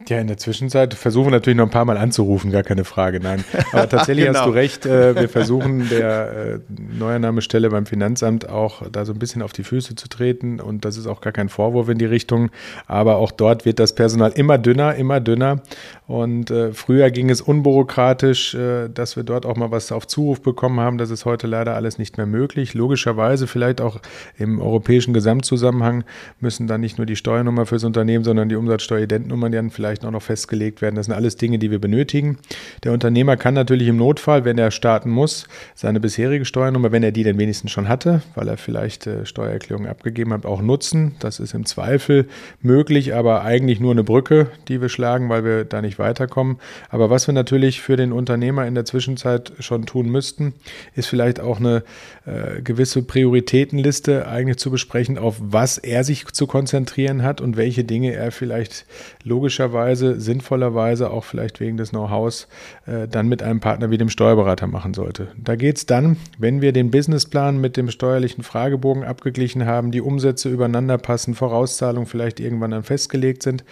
Ja, 0.08 0.18
in 0.18 0.26
der 0.26 0.36
Zwischenzeit 0.36 0.92
versuchen 0.92 1.28
wir 1.28 1.30
natürlich 1.30 1.56
noch 1.56 1.64
ein 1.64 1.70
paar 1.70 1.86
Mal 1.86 1.96
anzurufen, 1.96 2.50
gar 2.50 2.62
keine 2.62 2.84
Frage, 2.84 3.20
nein. 3.20 3.42
Aber 3.72 3.88
tatsächlich 3.88 4.26
genau. 4.26 4.40
hast 4.40 4.46
du 4.46 4.50
recht, 4.50 4.86
äh, 4.86 5.14
wir 5.18 5.28
versuchen 5.30 5.88
der 5.88 6.32
äh, 6.56 6.58
Neuernahmestelle 6.98 7.70
beim 7.70 7.86
Finanzamt 7.86 8.48
auch 8.48 8.82
da 8.90 9.06
so 9.06 9.12
ein 9.12 9.18
bisschen 9.18 9.40
auf 9.40 9.52
die 9.52 9.64
Füße 9.64 9.94
zu 9.94 10.08
treten 10.08 10.60
und 10.60 10.84
das 10.84 10.98
ist 10.98 11.06
auch 11.06 11.22
gar 11.22 11.32
kein 11.32 11.48
Vorwurf 11.48 11.88
in 11.88 11.96
die 11.96 12.04
Richtung, 12.04 12.50
aber 12.86 13.16
auch 13.16 13.30
dort 13.30 13.64
wird 13.64 13.78
das 13.78 13.94
Personal 13.94 14.32
immer 14.32 14.58
dünner, 14.58 14.94
immer 14.94 15.20
dünner 15.20 15.62
und 16.06 16.50
äh, 16.50 16.74
früher 16.74 17.10
ging 17.10 17.30
es 17.30 17.40
unbürokratisch, 17.40 18.54
äh, 18.54 18.88
dass 18.88 19.16
wir 19.16 19.22
dort 19.22 19.46
auch 19.46 19.56
mal 19.56 19.70
was 19.70 19.90
auf 19.90 20.06
Zuruf 20.06 20.42
bekommen 20.42 20.80
haben, 20.80 20.98
das 20.98 21.08
ist 21.08 21.24
heute 21.24 21.46
leider 21.46 21.74
alles 21.76 21.98
nicht 21.98 22.18
mehr 22.18 22.26
möglich. 22.26 22.74
Logischerweise 22.74 23.46
vielleicht 23.46 23.80
auch 23.80 24.00
im 24.36 24.60
europäischen 24.60 25.14
Gesamtzusammenhang 25.14 26.04
müssen 26.40 26.66
dann 26.66 26.82
nicht 26.82 26.98
nur 26.98 27.06
die 27.06 27.16
Steuernummer 27.16 27.64
fürs 27.64 27.84
Unternehmen, 27.84 28.22
sondern 28.22 28.50
die 28.50 28.56
Umsatzsteueridentnummern 28.56 29.52
dann 29.52 29.70
vielleicht 29.70 29.93
vielleicht 29.94 30.04
auch 30.06 30.10
noch 30.10 30.22
festgelegt 30.22 30.82
werden. 30.82 30.96
Das 30.96 31.06
sind 31.06 31.14
alles 31.14 31.36
Dinge, 31.36 31.58
die 31.58 31.70
wir 31.70 31.78
benötigen. 31.78 32.38
Der 32.82 32.92
Unternehmer 32.92 33.36
kann 33.36 33.54
natürlich 33.54 33.86
im 33.86 33.96
Notfall, 33.96 34.44
wenn 34.44 34.58
er 34.58 34.72
starten 34.72 35.10
muss, 35.10 35.46
seine 35.76 36.00
bisherige 36.00 36.44
Steuernummer, 36.44 36.90
wenn 36.90 37.04
er 37.04 37.12
die 37.12 37.22
denn 37.22 37.38
wenigstens 37.38 37.70
schon 37.70 37.88
hatte, 37.88 38.22
weil 38.34 38.48
er 38.48 38.56
vielleicht 38.56 39.06
äh, 39.06 39.24
Steuererklärungen 39.24 39.88
abgegeben 39.88 40.32
hat, 40.32 40.46
auch 40.46 40.62
nutzen. 40.62 41.14
Das 41.20 41.38
ist 41.38 41.54
im 41.54 41.64
Zweifel 41.64 42.26
möglich, 42.60 43.14
aber 43.14 43.42
eigentlich 43.42 43.78
nur 43.78 43.92
eine 43.92 44.02
Brücke, 44.02 44.48
die 44.66 44.80
wir 44.80 44.88
schlagen, 44.88 45.28
weil 45.28 45.44
wir 45.44 45.64
da 45.64 45.80
nicht 45.80 46.00
weiterkommen. 46.00 46.58
Aber 46.88 47.08
was 47.08 47.28
wir 47.28 47.34
natürlich 47.34 47.80
für 47.80 47.96
den 47.96 48.12
Unternehmer 48.12 48.66
in 48.66 48.74
der 48.74 48.84
Zwischenzeit 48.84 49.52
schon 49.60 49.86
tun 49.86 50.08
müssten, 50.08 50.54
ist 50.96 51.06
vielleicht 51.06 51.38
auch 51.38 51.60
eine 51.60 51.84
äh, 52.26 52.62
gewisse 52.62 53.02
Prioritätenliste 53.02 54.26
eigentlich 54.26 54.56
zu 54.56 54.72
besprechen, 54.72 55.18
auf 55.18 55.36
was 55.40 55.78
er 55.78 56.02
sich 56.02 56.26
zu 56.26 56.48
konzentrieren 56.48 57.22
hat 57.22 57.40
und 57.40 57.56
welche 57.56 57.84
Dinge 57.84 58.12
er 58.12 58.32
vielleicht 58.32 58.86
logischerweise 59.22 59.83
möglicherweise, 59.84 60.20
sinnvollerweise 60.20 61.10
auch 61.10 61.24
vielleicht 61.24 61.60
wegen 61.60 61.76
des 61.76 61.90
Know-hows, 61.90 62.48
äh, 62.86 63.06
dann 63.08 63.28
mit 63.28 63.42
einem 63.42 63.60
Partner 63.60 63.90
wie 63.90 63.98
dem 63.98 64.08
Steuerberater 64.08 64.66
machen 64.66 64.94
sollte. 64.94 65.28
Da 65.36 65.56
geht 65.56 65.76
es 65.76 65.86
dann, 65.86 66.16
wenn 66.38 66.60
wir 66.60 66.72
den 66.72 66.90
Businessplan 66.90 67.60
mit 67.60 67.76
dem 67.76 67.90
steuerlichen 67.90 68.42
Fragebogen 68.42 69.04
abgeglichen 69.04 69.66
haben, 69.66 69.90
die 69.90 70.00
Umsätze 70.00 70.48
übereinander 70.48 70.98
passen, 70.98 71.34
Vorauszahlungen 71.34 72.06
vielleicht 72.06 72.40
irgendwann 72.40 72.70
dann 72.70 72.82
festgelegt 72.82 73.42
sind, 73.42 73.64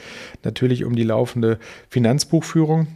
natürlich 0.44 0.84
um 0.84 0.96
die 0.96 1.04
laufende 1.04 1.58
Finanzbuchführung. 1.88 2.86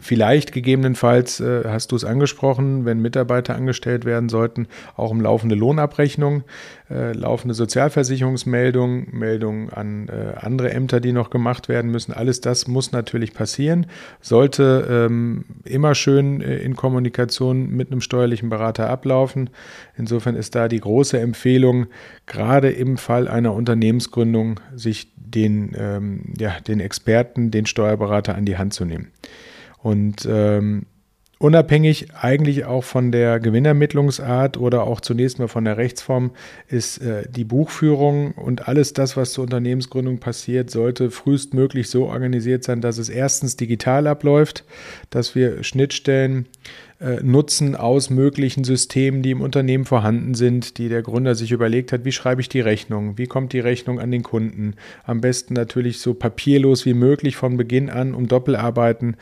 Vielleicht 0.00 0.52
gegebenenfalls, 0.52 1.40
äh, 1.40 1.64
hast 1.66 1.92
du 1.92 1.96
es 1.96 2.04
angesprochen, 2.04 2.84
wenn 2.84 3.00
Mitarbeiter 3.00 3.54
angestellt 3.54 4.04
werden 4.04 4.28
sollten, 4.28 4.66
auch 4.96 5.10
um 5.10 5.20
laufende 5.20 5.54
Lohnabrechnung, 5.54 6.44
äh, 6.90 7.12
laufende 7.12 7.54
Sozialversicherungsmeldung, 7.54 9.08
Meldungen 9.12 9.70
an 9.70 10.08
äh, 10.08 10.36
andere 10.36 10.72
Ämter, 10.72 11.00
die 11.00 11.12
noch 11.12 11.30
gemacht 11.30 11.68
werden 11.68 11.90
müssen. 11.90 12.12
Alles 12.12 12.40
das 12.40 12.68
muss 12.68 12.92
natürlich 12.92 13.34
passieren, 13.34 13.86
sollte 14.20 14.86
ähm, 14.90 15.44
immer 15.64 15.94
schön 15.94 16.40
äh, 16.40 16.56
in 16.56 16.76
Kommunikation 16.76 17.70
mit 17.70 17.90
einem 17.90 18.00
steuerlichen 18.00 18.48
Berater 18.48 18.90
ablaufen. 18.90 19.50
Insofern 19.96 20.36
ist 20.36 20.54
da 20.54 20.68
die 20.68 20.80
große 20.80 21.18
Empfehlung, 21.18 21.86
gerade 22.26 22.70
im 22.70 22.98
Fall 22.98 23.28
einer 23.28 23.54
Unternehmensgründung, 23.54 24.60
sich 24.74 25.12
den, 25.16 25.74
ähm, 25.78 26.32
ja, 26.38 26.60
den 26.60 26.80
Experten, 26.80 27.50
den 27.50 27.66
Steuerberater 27.66 28.34
an 28.34 28.44
die 28.44 28.58
Hand 28.58 28.74
zu 28.74 28.84
nehmen. 28.84 29.10
Und 29.88 30.28
ähm, 30.30 30.84
unabhängig 31.38 32.08
eigentlich 32.14 32.66
auch 32.66 32.84
von 32.84 33.10
der 33.10 33.40
Gewinnermittlungsart 33.40 34.58
oder 34.58 34.82
auch 34.82 35.00
zunächst 35.00 35.38
mal 35.38 35.48
von 35.48 35.64
der 35.64 35.78
Rechtsform 35.78 36.32
ist 36.68 36.98
äh, 36.98 37.22
die 37.26 37.44
Buchführung 37.44 38.32
und 38.32 38.68
alles 38.68 38.92
das, 38.92 39.16
was 39.16 39.32
zur 39.32 39.44
Unternehmensgründung 39.44 40.18
passiert, 40.18 40.68
sollte 40.70 41.10
frühestmöglich 41.10 41.88
so 41.88 42.04
organisiert 42.04 42.64
sein, 42.64 42.82
dass 42.82 42.98
es 42.98 43.08
erstens 43.08 43.56
digital 43.56 44.06
abläuft, 44.06 44.62
dass 45.08 45.34
wir 45.34 45.64
Schnittstellen 45.64 46.44
äh, 47.00 47.22
nutzen 47.22 47.76
aus 47.76 48.10
möglichen 48.10 48.64
Systemen, 48.64 49.22
die 49.22 49.30
im 49.30 49.40
Unternehmen 49.40 49.84
vorhanden 49.84 50.34
sind, 50.34 50.78
die 50.78 50.88
der 50.88 51.02
Gründer 51.02 51.36
sich 51.36 51.52
überlegt 51.52 51.92
hat, 51.92 52.04
wie 52.04 52.10
schreibe 52.10 52.40
ich 52.40 52.48
die 52.48 52.60
Rechnung, 52.60 53.16
wie 53.16 53.26
kommt 53.26 53.52
die 53.52 53.60
Rechnung 53.60 54.00
an 54.00 54.10
den 54.10 54.24
Kunden. 54.24 54.74
Am 55.04 55.20
besten 55.20 55.54
natürlich 55.54 56.00
so 56.00 56.14
papierlos 56.14 56.86
wie 56.86 56.94
möglich 56.94 57.36
von 57.36 57.56
Beginn 57.56 57.88
an, 57.88 58.14
um 58.14 58.26
Doppelarbeiten 58.26 59.16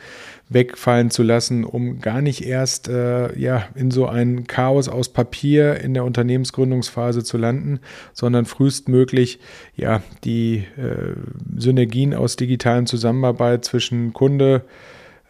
wegfallen 0.49 1.11
zu 1.11 1.21
lassen, 1.21 1.65
um 1.65 1.99
gar 1.99 2.21
nicht 2.21 2.43
erst 2.43 2.87
äh, 2.87 3.37
ja, 3.37 3.67
in 3.75 3.91
so 3.91 4.07
ein 4.07 4.47
Chaos 4.47 4.89
aus 4.89 5.09
Papier 5.09 5.75
in 5.75 5.93
der 5.93 6.03
Unternehmensgründungsphase 6.03 7.23
zu 7.23 7.37
landen, 7.37 7.79
sondern 8.13 8.45
frühestmöglich 8.45 9.39
ja, 9.75 10.01
die 10.23 10.63
äh, 10.77 11.13
Synergien 11.55 12.15
aus 12.15 12.37
digitalen 12.37 12.87
Zusammenarbeit 12.87 13.65
zwischen 13.65 14.13
Kunde, 14.13 14.63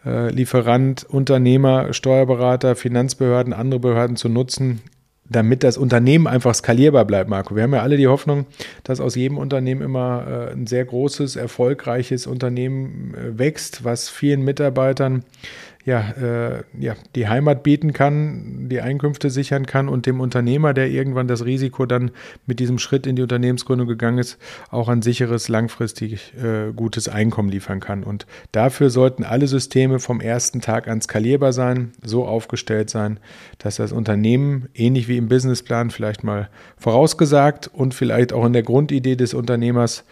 äh, 0.08 0.30
Lieferant, 0.30 1.04
Unternehmer, 1.08 1.92
Steuerberater, 1.92 2.76
Finanzbehörden, 2.76 3.52
andere 3.52 3.80
Behörden 3.80 4.16
zu 4.16 4.28
nutzen, 4.28 4.80
damit 5.28 5.62
das 5.62 5.76
Unternehmen 5.76 6.26
einfach 6.26 6.54
skalierbar 6.54 7.04
bleibt, 7.04 7.28
Marco. 7.28 7.54
Wir 7.54 7.64
haben 7.64 7.74
ja 7.74 7.82
alle 7.82 7.96
die 7.96 8.08
Hoffnung, 8.08 8.46
dass 8.84 9.00
aus 9.00 9.14
jedem 9.14 9.36
Unternehmen 9.36 9.82
immer 9.82 10.26
äh, 10.26 10.52
ein 10.52 10.66
sehr 10.66 10.84
großes, 10.84 11.36
erfolgreiches 11.36 12.26
Unternehmen 12.26 13.14
äh, 13.14 13.38
wächst, 13.38 13.84
was 13.84 14.08
vielen 14.08 14.42
Mitarbeitern 14.42 15.24
ja, 15.88 16.10
äh, 16.20 16.64
ja, 16.78 16.96
die 17.14 17.28
Heimat 17.28 17.62
bieten 17.62 17.94
kann, 17.94 18.68
die 18.68 18.82
Einkünfte 18.82 19.30
sichern 19.30 19.64
kann 19.64 19.88
und 19.88 20.04
dem 20.04 20.20
Unternehmer, 20.20 20.74
der 20.74 20.90
irgendwann 20.90 21.28
das 21.28 21.46
Risiko 21.46 21.86
dann 21.86 22.10
mit 22.46 22.60
diesem 22.60 22.78
Schritt 22.78 23.06
in 23.06 23.16
die 23.16 23.22
Unternehmensgründung 23.22 23.88
gegangen 23.88 24.18
ist, 24.18 24.36
auch 24.70 24.90
ein 24.90 25.00
sicheres, 25.00 25.48
langfristig 25.48 26.34
äh, 26.36 26.74
gutes 26.74 27.08
Einkommen 27.08 27.48
liefern 27.48 27.80
kann. 27.80 28.04
Und 28.04 28.26
dafür 28.52 28.90
sollten 28.90 29.24
alle 29.24 29.46
Systeme 29.46 29.98
vom 29.98 30.20
ersten 30.20 30.60
Tag 30.60 30.88
an 30.88 31.00
skalierbar 31.00 31.54
sein, 31.54 31.92
so 32.04 32.26
aufgestellt 32.26 32.90
sein, 32.90 33.18
dass 33.56 33.76
das 33.76 33.90
Unternehmen, 33.90 34.68
ähnlich 34.74 35.08
wie 35.08 35.16
im 35.16 35.30
Businessplan 35.30 35.90
vielleicht 35.90 36.22
mal 36.22 36.50
vorausgesagt 36.76 37.66
und 37.66 37.94
vielleicht 37.94 38.34
auch 38.34 38.44
in 38.44 38.52
der 38.52 38.62
Grundidee 38.62 39.16
des 39.16 39.32
Unternehmers 39.32 40.04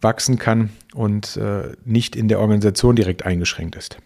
wachsen 0.00 0.38
kann 0.38 0.70
und 0.94 1.36
äh, 1.36 1.72
nicht 1.84 2.14
in 2.14 2.28
der 2.28 2.38
Organisation 2.38 2.94
direkt 2.94 3.26
eingeschränkt 3.26 3.74
ist. 3.74 3.98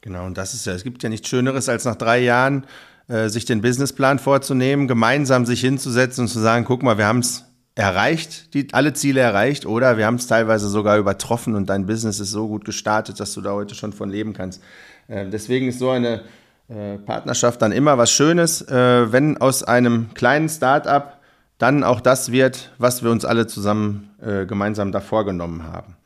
Genau, 0.00 0.26
und 0.26 0.38
das 0.38 0.54
ist 0.54 0.66
ja, 0.66 0.72
es 0.74 0.84
gibt 0.84 1.02
ja 1.02 1.08
nichts 1.08 1.28
Schöneres, 1.28 1.68
als 1.68 1.84
nach 1.84 1.96
drei 1.96 2.20
Jahren 2.20 2.64
äh, 3.08 3.28
sich 3.28 3.44
den 3.44 3.62
Businessplan 3.62 4.18
vorzunehmen, 4.18 4.86
gemeinsam 4.86 5.44
sich 5.44 5.60
hinzusetzen 5.60 6.24
und 6.24 6.28
zu 6.28 6.38
sagen, 6.38 6.64
guck 6.64 6.82
mal, 6.82 6.98
wir 6.98 7.06
haben 7.06 7.20
es 7.20 7.44
erreicht, 7.74 8.54
die, 8.54 8.68
alle 8.72 8.92
Ziele 8.92 9.20
erreicht 9.20 9.64
oder 9.64 9.96
wir 9.96 10.06
haben 10.06 10.16
es 10.16 10.26
teilweise 10.26 10.68
sogar 10.68 10.98
übertroffen 10.98 11.54
und 11.54 11.68
dein 11.68 11.86
Business 11.86 12.18
ist 12.18 12.32
so 12.32 12.48
gut 12.48 12.64
gestartet, 12.64 13.20
dass 13.20 13.34
du 13.34 13.40
da 13.40 13.52
heute 13.52 13.74
schon 13.74 13.92
von 13.92 14.10
leben 14.10 14.32
kannst. 14.32 14.62
Äh, 15.06 15.26
deswegen 15.26 15.68
ist 15.68 15.78
so 15.78 15.90
eine 15.90 16.22
äh, 16.68 16.98
Partnerschaft 16.98 17.62
dann 17.62 17.72
immer 17.72 17.96
was 17.96 18.10
Schönes, 18.10 18.62
äh, 18.62 19.12
wenn 19.12 19.38
aus 19.38 19.62
einem 19.62 20.12
kleinen 20.14 20.48
Start-up 20.48 21.20
dann 21.58 21.82
auch 21.82 22.00
das 22.00 22.30
wird, 22.30 22.72
was 22.78 23.02
wir 23.02 23.10
uns 23.10 23.24
alle 23.24 23.46
zusammen 23.46 24.10
äh, 24.20 24.44
gemeinsam 24.44 24.92
da 24.92 25.00
vorgenommen 25.00 25.64
haben. 25.64 25.96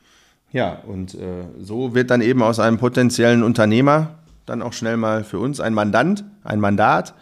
Ja, 0.53 0.83
und 0.85 1.15
äh, 1.15 1.45
so 1.59 1.95
wird 1.95 2.11
dann 2.11 2.21
eben 2.21 2.43
aus 2.43 2.59
einem 2.59 2.77
potenziellen 2.77 3.43
Unternehmer 3.43 4.19
dann 4.45 4.61
auch 4.61 4.73
schnell 4.73 4.97
mal 4.97 5.23
für 5.23 5.39
uns 5.39 5.59
ein 5.59 5.73
Mandant, 5.73 6.23
ein 6.43 6.59
Mandat, 6.59 7.15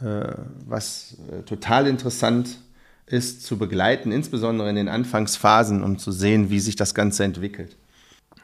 äh, 0.00 0.28
was 0.66 1.16
äh, 1.32 1.42
total 1.42 1.86
interessant 1.86 2.58
ist 3.06 3.44
zu 3.44 3.56
begleiten, 3.56 4.12
insbesondere 4.12 4.68
in 4.68 4.76
den 4.76 4.88
Anfangsphasen, 4.88 5.82
um 5.82 5.98
zu 5.98 6.12
sehen, 6.12 6.50
wie 6.50 6.60
sich 6.60 6.76
das 6.76 6.94
Ganze 6.94 7.24
entwickelt. 7.24 7.76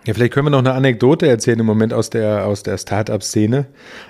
Ja, 0.04 0.14
vielleicht 0.14 0.32
können 0.32 0.46
wir 0.46 0.50
noch 0.50 0.58
eine 0.58 0.72
Anekdote 0.72 1.28
erzählen 1.28 1.60
im 1.60 1.66
Moment 1.66 1.92
aus 1.92 2.10
der, 2.10 2.46
aus 2.46 2.64
der 2.64 2.76
Start-up-Szene. 2.76 3.66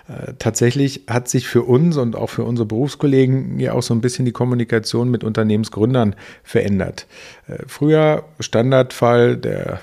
Äh, 0.09 0.35
tatsächlich 0.39 1.03
hat 1.09 1.29
sich 1.29 1.49
für 1.49 1.65
uns 1.65 1.97
und 1.99 2.17
auch 2.17 2.31
für 2.31 2.45
unsere 2.45 2.65
Berufskollegen 2.65 3.59
ja 3.59 3.73
auch 3.73 3.83
so 3.83 3.93
ein 3.93 4.01
bisschen 4.01 4.25
die 4.25 4.33
Kommunikation 4.33 5.11
mit 5.11 5.23
Unternehmensgründern 5.25 6.15
verändert. 6.45 7.07
Äh, 7.47 7.59
früher 7.67 8.25
Standardfall 8.41 9.37
der 9.37 9.81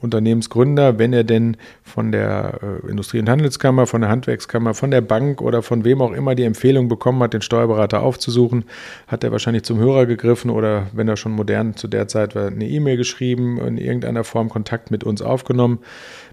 Unternehmensgründer, 0.00 0.98
wenn 0.98 1.12
er 1.12 1.24
denn 1.24 1.56
von 1.86 2.10
der 2.10 2.58
äh, 2.84 2.90
Industrie- 2.90 3.20
und 3.20 3.28
Handelskammer, 3.30 3.86
von 3.86 4.00
der 4.00 4.10
Handwerkskammer, 4.10 4.74
von 4.74 4.90
der 4.90 5.00
Bank 5.00 5.40
oder 5.40 5.62
von 5.62 5.84
wem 5.84 6.02
auch 6.02 6.12
immer 6.12 6.34
die 6.34 6.42
Empfehlung 6.42 6.88
bekommen 6.88 7.22
hat, 7.22 7.32
den 7.32 7.42
Steuerberater 7.42 8.02
aufzusuchen, 8.02 8.64
hat 9.06 9.22
er 9.22 9.30
wahrscheinlich 9.30 9.62
zum 9.62 9.78
Hörer 9.78 10.04
gegriffen 10.06 10.50
oder 10.50 10.88
wenn 10.92 11.08
er 11.08 11.16
schon 11.16 11.32
modern 11.32 11.76
zu 11.76 11.86
der 11.86 12.08
Zeit 12.08 12.34
war, 12.34 12.48
eine 12.48 12.68
E-Mail 12.68 12.96
geschrieben, 12.96 13.58
in 13.60 13.78
irgendeiner 13.78 14.24
Form 14.24 14.48
Kontakt 14.48 14.90
mit 14.90 15.04
uns 15.04 15.22
aufgenommen. 15.22 15.78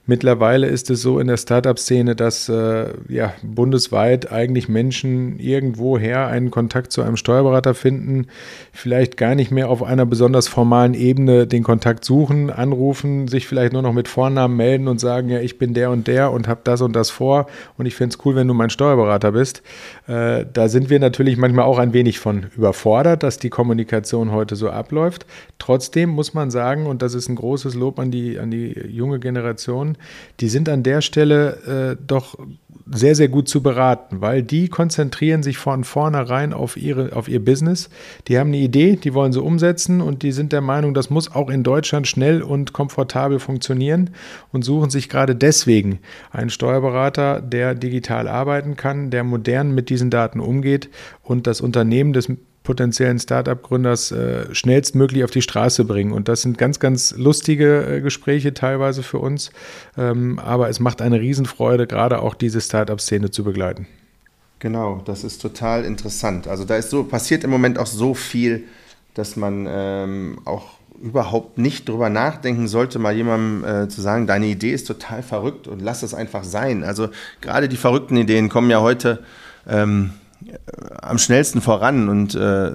Mittlerweile 0.05 0.67
ist 0.67 0.89
es 0.89 1.01
so 1.01 1.17
in 1.17 1.27
der 1.27 1.37
Startup-Szene, 1.37 2.13
dass 2.13 2.49
äh, 2.49 2.87
ja, 3.07 3.33
bundesweit 3.41 4.33
eigentlich 4.33 4.67
Menschen 4.67 5.39
irgendwoher 5.39 6.27
einen 6.27 6.51
Kontakt 6.51 6.91
zu 6.91 7.01
einem 7.03 7.15
Steuerberater 7.15 7.73
finden, 7.73 8.27
vielleicht 8.73 9.15
gar 9.15 9.33
nicht 9.33 9.49
mehr 9.49 9.69
auf 9.69 9.81
einer 9.81 10.05
besonders 10.05 10.49
formalen 10.49 10.93
Ebene 10.93 11.47
den 11.47 11.63
Kontakt 11.63 12.03
suchen, 12.03 12.49
anrufen, 12.49 13.29
sich 13.29 13.47
vielleicht 13.47 13.71
nur 13.71 13.81
noch 13.81 13.93
mit 13.93 14.09
Vornamen 14.09 14.57
melden 14.57 14.89
und 14.89 14.99
sagen, 14.99 15.29
ja, 15.29 15.39
ich 15.43 15.57
bin 15.57 15.73
der 15.73 15.91
und 15.91 16.07
der 16.07 16.31
und 16.31 16.47
habe 16.47 16.61
das 16.63 16.81
und 16.81 16.95
das 16.95 17.09
vor 17.09 17.47
und 17.77 17.85
ich 17.85 17.95
finde 17.95 18.15
es 18.15 18.25
cool, 18.25 18.35
wenn 18.35 18.47
du 18.47 18.53
mein 18.53 18.69
Steuerberater 18.69 19.31
bist. 19.33 19.61
Äh, 20.07 20.45
da 20.51 20.67
sind 20.67 20.89
wir 20.89 20.99
natürlich 20.99 21.37
manchmal 21.37 21.65
auch 21.65 21.77
ein 21.77 21.93
wenig 21.93 22.19
von 22.19 22.47
überfordert, 22.55 23.23
dass 23.23 23.37
die 23.37 23.49
Kommunikation 23.49 24.31
heute 24.31 24.55
so 24.55 24.69
abläuft. 24.69 25.25
Trotzdem 25.59 26.09
muss 26.09 26.33
man 26.33 26.51
sagen, 26.51 26.85
und 26.85 27.01
das 27.01 27.13
ist 27.13 27.29
ein 27.29 27.35
großes 27.35 27.75
Lob 27.75 27.99
an 27.99 28.11
die, 28.11 28.39
an 28.39 28.51
die 28.51 28.71
junge 28.87 29.19
Generation, 29.19 29.97
die 30.39 30.49
sind 30.49 30.69
an 30.69 30.83
der 30.83 31.01
Stelle 31.01 31.93
äh, 31.93 32.03
doch 32.05 32.37
sehr, 32.85 33.15
sehr 33.15 33.29
gut 33.29 33.47
zu 33.47 33.63
beraten, 33.63 34.21
weil 34.21 34.43
die 34.43 34.67
konzentrieren 34.67 35.43
sich 35.43 35.57
von 35.57 35.83
vornherein 35.83 36.53
auf, 36.53 36.75
ihre, 36.75 37.15
auf 37.15 37.29
ihr 37.29 37.43
Business. 37.43 37.89
Die 38.27 38.37
haben 38.37 38.49
eine 38.49 38.57
Idee, 38.57 38.97
die 38.97 39.13
wollen 39.13 39.31
sie 39.31 39.41
umsetzen 39.41 40.01
und 40.01 40.23
die 40.23 40.31
sind 40.31 40.51
der 40.51 40.61
Meinung, 40.61 40.93
das 40.93 41.09
muss 41.09 41.33
auch 41.33 41.49
in 41.49 41.63
Deutschland 41.63 42.07
schnell 42.07 42.41
und 42.41 42.73
komfortabel 42.73 43.39
funktionieren 43.39 44.09
und 44.51 44.63
suchen 44.63 44.89
sich 44.89 45.09
gerade 45.09 45.35
deswegen 45.35 45.99
einen 46.31 46.49
Steuerberater, 46.49 47.41
der 47.41 47.75
digital 47.75 48.27
arbeiten 48.27 48.75
kann, 48.75 49.11
der 49.11 49.23
modern 49.23 49.73
mit 49.73 49.89
diesen 49.89 50.09
Daten 50.09 50.39
umgeht 50.39 50.89
und 51.21 51.47
das 51.47 51.61
Unternehmen 51.61 52.13
des 52.13 52.29
potenziellen 52.63 53.19
Startup-Gründers 53.19 54.11
äh, 54.11 54.53
schnellstmöglich 54.55 55.23
auf 55.23 55.31
die 55.31 55.41
Straße 55.41 55.85
bringen. 55.85 56.13
Und 56.13 56.27
das 56.27 56.41
sind 56.41 56.57
ganz, 56.57 56.79
ganz 56.79 57.13
lustige 57.17 57.97
äh, 57.97 58.01
Gespräche 58.01 58.53
teilweise 58.53 59.03
für 59.03 59.19
uns. 59.19 59.51
Ähm, 59.97 60.39
aber 60.39 60.69
es 60.69 60.79
macht 60.79 61.01
eine 61.01 61.19
Riesenfreude, 61.19 61.87
gerade 61.87 62.21
auch 62.21 62.35
diese 62.35 62.61
Startup-Szene 62.61 63.31
zu 63.31 63.43
begleiten. 63.43 63.87
Genau, 64.59 65.01
das 65.03 65.25
ist 65.25 65.41
total 65.41 65.83
interessant. 65.83 66.47
Also 66.47 66.63
da 66.63 66.77
ist 66.77 66.89
so, 66.89 67.03
passiert 67.03 67.43
im 67.43 67.49
Moment 67.49 67.77
auch 67.77 67.85
so 67.85 68.13
viel, 68.13 68.63
dass 69.13 69.35
man 69.35 69.67
ähm, 69.69 70.39
auch 70.45 70.77
überhaupt 71.01 71.57
nicht 71.57 71.89
drüber 71.89 72.09
nachdenken 72.09 72.69
sollte, 72.69 72.97
mal 72.97 73.13
jemandem 73.13 73.65
äh, 73.65 73.87
zu 73.89 73.99
sagen, 74.01 74.25
deine 74.25 74.45
Idee 74.45 74.71
ist 74.71 74.87
total 74.87 75.21
verrückt 75.21 75.67
und 75.67 75.81
lass 75.81 76.01
es 76.01 76.13
einfach 76.13 76.45
sein. 76.45 76.85
Also 76.85 77.09
gerade 77.41 77.67
die 77.67 77.75
verrückten 77.75 78.15
Ideen 78.15 78.47
kommen 78.47 78.69
ja 78.69 78.79
heute 78.79 79.23
ähm, 79.67 80.11
am 81.01 81.17
schnellsten 81.17 81.61
voran 81.61 82.09
und 82.09 82.35
äh, 82.35 82.71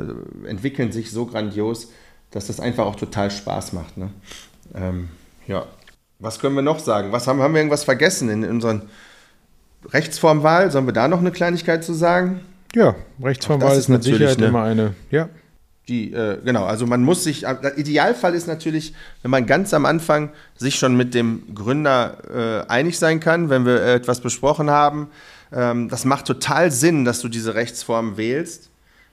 entwickeln 0.47 0.93
sich 0.93 1.11
so 1.11 1.27
grandios, 1.27 1.89
dass 2.31 2.47
das 2.47 2.61
einfach 2.61 2.87
auch 2.87 2.97
total 2.97 3.31
Spaß 3.31 3.73
macht. 3.73 3.97
Ne? 3.97 4.11
Ähm, 4.75 5.09
ja. 5.47 5.67
Was 6.19 6.41
können 6.41 6.57
wir 6.57 6.63
noch 6.63 6.81
sagen? 6.81 7.13
Was 7.13 7.27
haben, 7.27 7.41
haben 7.41 7.55
wir 7.55 7.61
irgendwas 7.61 7.85
vergessen 7.85 8.29
in, 8.29 8.43
in 8.43 8.51
unseren 8.51 8.83
Rechtsformwahl? 9.91 10.71
Sollen 10.71 10.87
wir 10.87 10.93
da 10.93 11.09
noch 11.09 11.21
eine 11.21 11.31
Kleinigkeit 11.31 11.85
zu 11.85 11.95
sagen? 11.95 12.41
Ja, 12.75 12.97
Rechtsformwahl 13.23 13.73
ist, 13.73 13.79
ist 13.79 13.89
mit 13.89 14.03
Sicherheit 14.03 14.39
eine, 14.39 14.47
immer 14.47 14.63
eine. 14.63 14.95
Ja. 15.11 15.29
Die, 15.89 16.13
äh, 16.13 16.39
genau, 16.45 16.65
also 16.65 16.87
man 16.87 17.03
muss 17.03 17.25
sich, 17.25 17.41
der 17.41 17.79
Idealfall 17.79 18.35
ist 18.35 18.47
natürlich, 18.47 18.93
wenn 19.23 19.31
man 19.31 19.47
ganz 19.47 19.73
am 19.73 19.87
Anfang 19.87 20.31
sich 20.55 20.75
schon 20.75 20.97
mit 20.99 21.15
dem 21.15 21.55
Gründer 21.55 22.67
äh, 22.67 22.71
einig 22.71 22.99
sein 22.99 23.21
kann, 23.21 23.49
wenn 23.49 23.65
wir 23.65 23.81
etwas 23.83 24.21
besprochen 24.21 24.71
haben, 24.71 25.09
ähm, 25.53 25.89
das 25.89 26.05
macht 26.05 26.27
total 26.27 26.71
Sinn, 26.71 27.05
dass 27.05 27.21
du 27.21 27.29
diese 27.29 27.55
Rechtsform 27.55 28.17
wählst. 28.17 28.71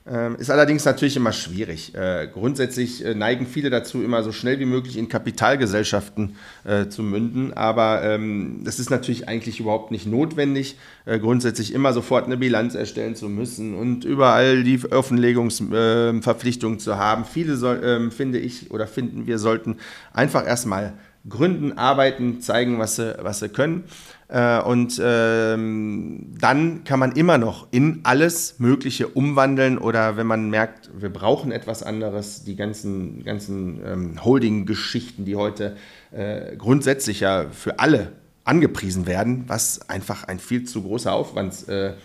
Ähm, 0.07 0.35
ist 0.35 0.51
allerdings 0.51 0.85
natürlich 0.85 1.17
immer 1.17 1.31
schwierig. 1.31 1.95
Äh, 1.95 2.27
grundsätzlich 2.31 3.03
äh, 3.03 3.15
neigen 3.15 3.47
viele 3.47 3.71
dazu, 3.71 4.03
immer 4.03 4.21
so 4.21 4.31
schnell 4.31 4.59
wie 4.59 4.65
möglich 4.65 4.97
in 4.97 5.09
Kapitalgesellschaften 5.09 6.35
äh, 6.63 6.89
zu 6.89 7.01
münden. 7.01 7.53
Aber 7.53 8.03
ähm, 8.03 8.61
das 8.63 8.77
ist 8.77 8.91
natürlich 8.91 9.27
eigentlich 9.27 9.59
überhaupt 9.59 9.89
nicht 9.89 10.05
notwendig, 10.05 10.77
äh, 11.05 11.17
grundsätzlich 11.17 11.73
immer 11.73 11.91
sofort 11.91 12.25
eine 12.25 12.37
Bilanz 12.37 12.75
erstellen 12.75 13.15
zu 13.15 13.29
müssen 13.29 13.73
und 13.73 14.05
überall 14.05 14.63
die 14.63 14.79
Offenlegungsverpflichtungen 14.91 16.77
zu 16.77 16.97
haben. 16.97 17.25
Viele 17.25 17.55
soll, 17.55 17.81
ähm, 17.83 18.11
finde 18.11 18.37
ich 18.37 18.69
oder 18.69 18.85
finden 18.85 19.25
wir 19.25 19.39
sollten 19.39 19.77
einfach 20.13 20.45
erstmal 20.45 20.93
gründen, 21.27 21.79
arbeiten, 21.79 22.41
zeigen, 22.41 22.77
was 22.77 22.97
sie, 22.97 23.15
was 23.21 23.39
sie 23.39 23.49
können. 23.49 23.85
Äh, 24.27 24.59
und 24.61 24.99
ähm, 25.03 26.33
dann 26.39 26.83
kann 26.83 26.99
man 26.99 27.11
immer 27.11 27.37
noch 27.37 27.67
in 27.71 27.99
alles 28.03 28.55
Mögliche 28.57 29.07
umwandeln 29.07 29.77
oder 29.77 30.17
wenn 30.17 30.25
man 30.25 30.49
merkt, 30.49 30.89
wir 30.97 31.13
brauchen 31.13 31.51
etwas 31.51 31.83
anderes, 31.83 32.43
die 32.43 32.55
ganzen, 32.55 33.23
ganzen 33.23 33.81
ähm, 33.85 34.23
Holding-Geschichten, 34.23 35.25
die 35.25 35.35
heute 35.35 35.77
äh, 36.11 36.55
grundsätzlich 36.57 37.19
ja 37.19 37.45
für 37.51 37.79
alle 37.79 38.13
angepriesen 38.45 39.05
werden, 39.05 39.43
was 39.47 39.89
einfach 39.89 40.23
ein 40.23 40.39
viel 40.39 40.63
zu 40.63 40.81
großer 40.83 41.13
Aufwandsapparat 41.13 41.99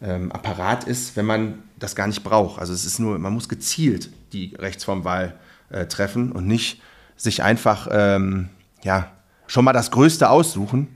äh, 0.00 0.86
ähm, 0.86 0.90
ist, 0.90 1.16
wenn 1.16 1.26
man 1.26 1.62
das 1.78 1.94
gar 1.94 2.06
nicht 2.06 2.24
braucht. 2.24 2.60
Also 2.60 2.72
es 2.72 2.86
ist 2.86 2.98
nur, 2.98 3.18
man 3.18 3.34
muss 3.34 3.48
gezielt 3.48 4.10
die 4.32 4.54
Rechtsformwahl 4.58 5.34
äh, 5.70 5.86
treffen 5.86 6.32
und 6.32 6.46
nicht 6.46 6.80
sich 7.16 7.42
einfach 7.42 7.88
ähm, 7.90 8.48
ja, 8.82 9.10
schon 9.46 9.64
mal 9.64 9.72
das 9.72 9.90
Größte 9.90 10.30
aussuchen, 10.30 10.88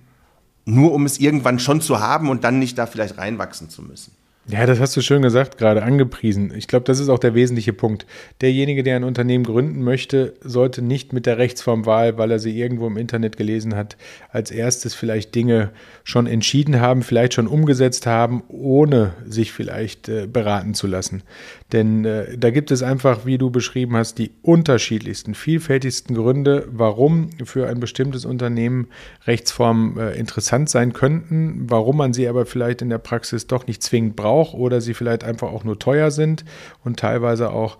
nur 0.65 0.93
um 0.93 1.07
es 1.07 1.19
irgendwann 1.19 1.59
schon 1.59 1.81
zu 1.81 2.01
haben 2.01 2.29
und 2.29 2.45
dann 2.45 2.59
nicht 2.59 2.79
da 2.79 2.87
vielleicht 2.87 3.19
reinwachsen 3.19 3.69
zu 3.69 3.83
müssen. 3.83 4.13
Ja, 4.49 4.67
das 4.67 4.81
hast 4.81 4.97
du 4.97 5.03
schön 5.03 5.23
gesagt, 5.23 5.57
gerade 5.57 5.85
angepriesen. 5.85 6.53
Ich 6.57 6.67
glaube, 6.67 6.85
das 6.85 6.99
ist 6.99 7.09
auch 7.09 7.21
der 7.21 7.37
wesentliche 7.37 7.73
Punkt. 7.73 8.07
Derjenige, 8.41 8.83
der 8.83 8.97
ein 8.97 9.05
Unternehmen 9.05 9.45
gründen 9.45 9.85
möchte, 9.85 10.35
sollte 10.41 10.83
nicht 10.83 11.13
mit 11.13 11.27
der 11.27 11.39
Rechtsformwahl, 11.39 12.19
weil 12.19 12.33
er 12.33 12.41
sie 12.41 12.59
irgendwo 12.59 12.89
im 12.89 12.97
Internet 12.97 13.37
gelesen 13.37 13.77
hat, 13.77 13.97
als 14.31 14.51
erstes 14.51 14.95
vielleicht 14.95 15.37
Dinge 15.37 15.71
schon 16.03 16.27
entschieden 16.27 16.81
haben, 16.81 17.03
vielleicht 17.03 17.35
schon 17.35 17.47
umgesetzt 17.47 18.07
haben, 18.07 18.43
ohne 18.49 19.13
sich 19.25 19.53
vielleicht 19.53 20.09
äh, 20.09 20.27
beraten 20.27 20.75
zu 20.75 20.89
lassen. 20.89 21.23
Denn 21.71 22.05
äh, 22.05 22.37
da 22.37 22.51
gibt 22.51 22.73
es 22.73 22.83
einfach, 22.83 23.25
wie 23.25 23.39
du 23.39 23.51
beschrieben 23.51 23.97
hast, 23.97 24.19
die 24.19 24.33
unterschiedlichsten, 24.43 25.37
vielfältigsten 25.37 26.17
Gründe, 26.17 26.67
warum 26.69 27.31
für 27.45 27.69
ein 27.69 27.79
bestimmtes 27.79 28.25
Unternehmen 28.25 28.89
Rechtsformen 29.25 29.99
äh, 29.99 30.15
interessant 30.15 30.69
sein 30.69 30.93
könnten, 30.93 31.71
warum 31.71 31.97
man 31.97 32.13
sie 32.13 32.27
aber 32.27 32.45
vielleicht 32.45 32.83
in 32.83 32.91
der 32.91 32.99
Praxis 32.99 33.47
doch 33.47 33.69
nicht 33.69 33.85
zwingend 33.85 34.17
braucht 34.17 34.32
oder 34.55 34.81
sie 34.81 34.95
vielleicht 34.95 35.25
einfach 35.25 35.53
auch 35.53 35.65
nur 35.65 35.79
teuer 35.79 36.11
sind 36.11 36.45
und 36.85 36.99
teilweise 36.99 37.51
auch 37.51 37.79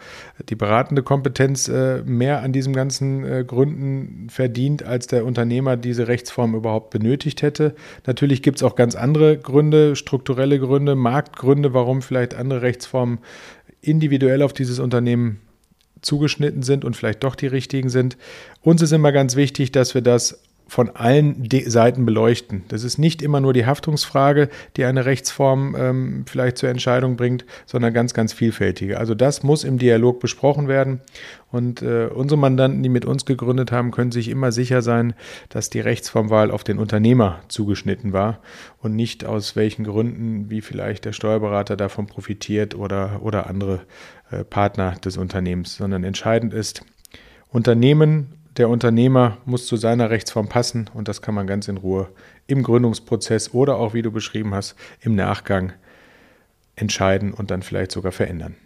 die 0.49 0.55
beratende 0.55 1.03
Kompetenz 1.03 1.69
äh, 1.69 2.03
mehr 2.05 2.43
an 2.43 2.53
diesem 2.53 2.73
ganzen 2.73 3.25
äh, 3.25 3.45
Gründen 3.45 4.29
verdient, 4.31 4.83
als 4.83 5.07
der 5.07 5.25
Unternehmer 5.25 5.77
diese 5.77 6.09
Rechtsform 6.09 6.55
überhaupt 6.55 6.91
benötigt 6.91 7.43
hätte. 7.43 7.75
Natürlich 8.07 8.43
gibt 8.43 8.59
es 8.59 8.63
auch 8.63 8.77
ganz 8.77 8.95
andere 8.95 9.39
Gründe, 9.39 9.97
strukturelle 9.97 10.59
Gründe, 10.59 10.95
Marktgründe, 10.95 11.75
warum 11.75 12.03
vielleicht 12.03 12.35
andere 12.35 12.63
Rechtsformen 12.63 13.19
individuell 13.81 14.43
auf 14.43 14.53
dieses 14.53 14.79
Unternehmen 14.79 15.41
zugeschnitten 16.03 16.63
sind 16.63 16.85
und 16.85 16.97
vielleicht 16.97 17.23
doch 17.25 17.35
die 17.35 17.47
richtigen 17.47 17.89
sind. 17.89 18.17
Uns 18.61 18.83
ist 18.83 18.93
immer 18.93 19.13
ganz 19.13 19.37
wichtig, 19.37 19.73
dass 19.73 19.95
wir 19.95 20.03
das 20.03 20.43
von 20.67 20.91
allen 20.91 21.49
De 21.49 21.69
Seiten 21.69 22.07
beleuchten. 22.07 22.65
Das 22.69 22.83
ist 22.83 22.99
nicht 22.99 23.21
immer 23.21 23.41
nur 23.41 23.53
die 23.53 23.67
Haftungsfrage, 23.67 24.49
die 24.77 24.85
eine 24.85 25.05
Rechtsform 25.05 25.77
ähm, 25.79 26.25
vielleicht 26.27 26.59
zur 26.59 26.71
Entscheidung 26.71 27.17
bringt, 27.17 27.45
sondern 27.67 27.93
ganz, 27.93 28.15
ganz 28.15 28.33
vielfältige. 28.33 28.99
Also 28.99 29.15
das 29.15 29.43
muss 29.43 29.65
im 29.65 29.79
Dialog 29.79 30.21
besprochen 30.21 30.69
werden. 30.69 31.01
Und 31.51 31.83
äh, 31.83 32.07
unsere 32.07 32.39
Mandanten, 32.39 32.83
die 32.83 32.89
mit 32.89 33.05
uns 33.05 33.27
gegründet 33.27 33.71
haben, 33.73 33.91
können 33.91 34.13
sich 34.13 34.29
immer 34.29 34.53
sicher 34.53 34.81
sein, 34.81 35.13
dass 35.51 35.69
die 35.69 35.81
Rechtsformwahl 35.81 36.51
auf 36.51 36.65
den 36.65 36.79
Unternehmer 36.79 37.41
zugeschnitten 37.49 38.15
war 38.15 38.41
und 38.79 38.97
nicht 38.97 39.27
aus 39.27 39.55
welchen 39.55 39.85
Gründen, 39.85 40.49
wie 40.49 40.63
vielleicht 40.63 41.05
der 41.05 41.13
Steuerberater 41.13 41.77
davon 41.77 42.07
profitiert 42.07 42.75
oder, 42.75 43.21
oder 43.23 43.47
andere 43.47 43.81
äh, 44.31 44.45
Partner 44.45 44.93
des 45.05 45.19
Unternehmens, 45.19 45.77
sondern 45.77 46.05
entscheidend 46.05 46.55
ist, 46.55 46.83
Unternehmen 47.51 48.29
der 48.57 48.69
Unternehmer 48.69 49.39
muss 49.45 49.67
zu 49.67 49.77
seiner 49.77 50.11
Rechtsform 50.11 50.49
passen 50.49 50.91
und 50.93 51.09
das 51.09 51.23
kann 51.23 51.35
man 51.35 51.47
ganz 51.47 51.69
in 51.69 51.79
Ruhe 51.79 52.09
im 52.47 52.63
Gründungsprozess 52.63 53.55
oder 53.55 53.77
auch, 53.77 53.95
wie 53.95 54.03
du 54.03 54.11
beschrieben 54.11 54.55
hast, 54.55 54.77
im 55.01 55.15
Nachgang 55.15 55.73
entscheiden 56.77 57.33
und 57.33 57.51
dann 57.51 57.63
vielleicht 57.63 57.93
sogar 57.93 58.13
verändern. 58.13 58.57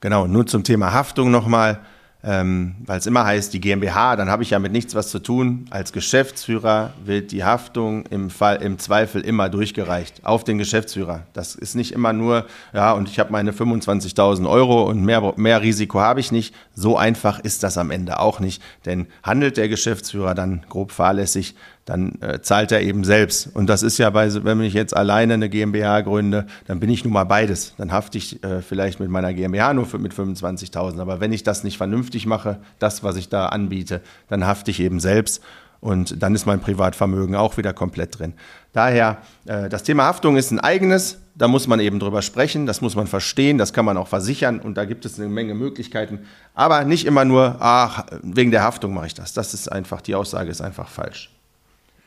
Genau, 0.00 0.26
nun 0.26 0.46
zum 0.46 0.62
Thema 0.62 0.92
Haftung 0.92 1.30
nochmal 1.30 1.80
ähm, 2.24 2.74
weil 2.84 2.98
es 2.98 3.06
immer 3.06 3.24
heißt, 3.24 3.52
die 3.52 3.60
GmbH, 3.60 4.16
dann 4.16 4.28
habe 4.28 4.42
ich 4.42 4.50
ja 4.50 4.58
mit 4.58 4.72
nichts 4.72 4.96
was 4.96 5.08
zu 5.08 5.20
tun. 5.20 5.66
Als 5.70 5.92
Geschäftsführer 5.92 6.92
wird 7.04 7.30
die 7.30 7.44
Haftung 7.44 8.06
im 8.06 8.30
Fall, 8.30 8.56
im 8.60 8.78
Zweifel 8.78 9.22
immer 9.22 9.48
durchgereicht 9.48 10.24
auf 10.24 10.42
den 10.42 10.58
Geschäftsführer. 10.58 11.22
Das 11.32 11.54
ist 11.54 11.76
nicht 11.76 11.92
immer 11.92 12.12
nur, 12.12 12.46
ja, 12.72 12.92
und 12.92 13.08
ich 13.08 13.20
habe 13.20 13.30
meine 13.30 13.52
25.000 13.52 14.48
Euro 14.48 14.82
und 14.82 15.04
mehr, 15.04 15.34
mehr 15.36 15.62
Risiko 15.62 16.00
habe 16.00 16.18
ich 16.18 16.32
nicht. 16.32 16.54
So 16.74 16.96
einfach 16.96 17.38
ist 17.38 17.62
das 17.62 17.78
am 17.78 17.92
Ende 17.92 18.18
auch 18.18 18.40
nicht. 18.40 18.60
Denn 18.84 19.06
handelt 19.22 19.56
der 19.56 19.68
Geschäftsführer 19.68 20.34
dann 20.34 20.64
grob 20.68 20.90
fahrlässig, 20.90 21.54
dann 21.88 22.20
äh, 22.20 22.40
zahlt 22.42 22.70
er 22.70 22.82
eben 22.82 23.02
selbst. 23.02 23.48
Und 23.54 23.66
das 23.68 23.82
ist 23.82 23.96
ja 23.96 24.10
bei, 24.10 24.28
wenn 24.44 24.60
ich 24.60 24.74
jetzt 24.74 24.94
alleine 24.94 25.34
eine 25.34 25.48
GmbH 25.48 26.02
gründe, 26.02 26.46
dann 26.66 26.80
bin 26.80 26.90
ich 26.90 27.02
nun 27.02 27.14
mal 27.14 27.24
beides. 27.24 27.72
Dann 27.78 27.92
hafte 27.92 28.18
ich 28.18 28.44
äh, 28.44 28.60
vielleicht 28.60 29.00
mit 29.00 29.08
meiner 29.08 29.32
GmbH 29.32 29.72
nur 29.72 29.86
für, 29.86 29.98
mit 29.98 30.12
25.000. 30.12 31.00
Aber 31.00 31.20
wenn 31.20 31.32
ich 31.32 31.44
das 31.44 31.64
nicht 31.64 31.78
vernünftig 31.78 32.26
mache, 32.26 32.58
das, 32.78 33.02
was 33.04 33.16
ich 33.16 33.30
da 33.30 33.46
anbiete, 33.46 34.02
dann 34.28 34.46
hafte 34.46 34.70
ich 34.70 34.80
eben 34.80 35.00
selbst. 35.00 35.42
Und 35.80 36.22
dann 36.22 36.34
ist 36.34 36.44
mein 36.44 36.60
Privatvermögen 36.60 37.36
auch 37.36 37.56
wieder 37.56 37.72
komplett 37.72 38.18
drin. 38.18 38.34
Daher, 38.74 39.18
äh, 39.46 39.70
das 39.70 39.82
Thema 39.82 40.04
Haftung 40.04 40.36
ist 40.36 40.50
ein 40.50 40.60
eigenes. 40.60 41.22
Da 41.36 41.48
muss 41.48 41.68
man 41.68 41.80
eben 41.80 42.00
drüber 42.00 42.20
sprechen, 42.20 42.66
das 42.66 42.80
muss 42.80 42.96
man 42.96 43.06
verstehen, 43.06 43.56
das 43.56 43.72
kann 43.72 43.84
man 43.84 43.96
auch 43.96 44.08
versichern 44.08 44.58
und 44.58 44.76
da 44.76 44.84
gibt 44.84 45.04
es 45.06 45.20
eine 45.20 45.28
Menge 45.28 45.54
Möglichkeiten. 45.54 46.26
Aber 46.52 46.84
nicht 46.84 47.06
immer 47.06 47.24
nur, 47.24 47.56
ach, 47.60 48.06
wegen 48.22 48.50
der 48.50 48.64
Haftung 48.64 48.92
mache 48.92 49.06
ich 49.06 49.14
das. 49.14 49.34
Das 49.34 49.54
ist 49.54 49.70
einfach, 49.70 50.00
die 50.00 50.16
Aussage 50.16 50.50
ist 50.50 50.60
einfach 50.60 50.88
falsch. 50.88 51.30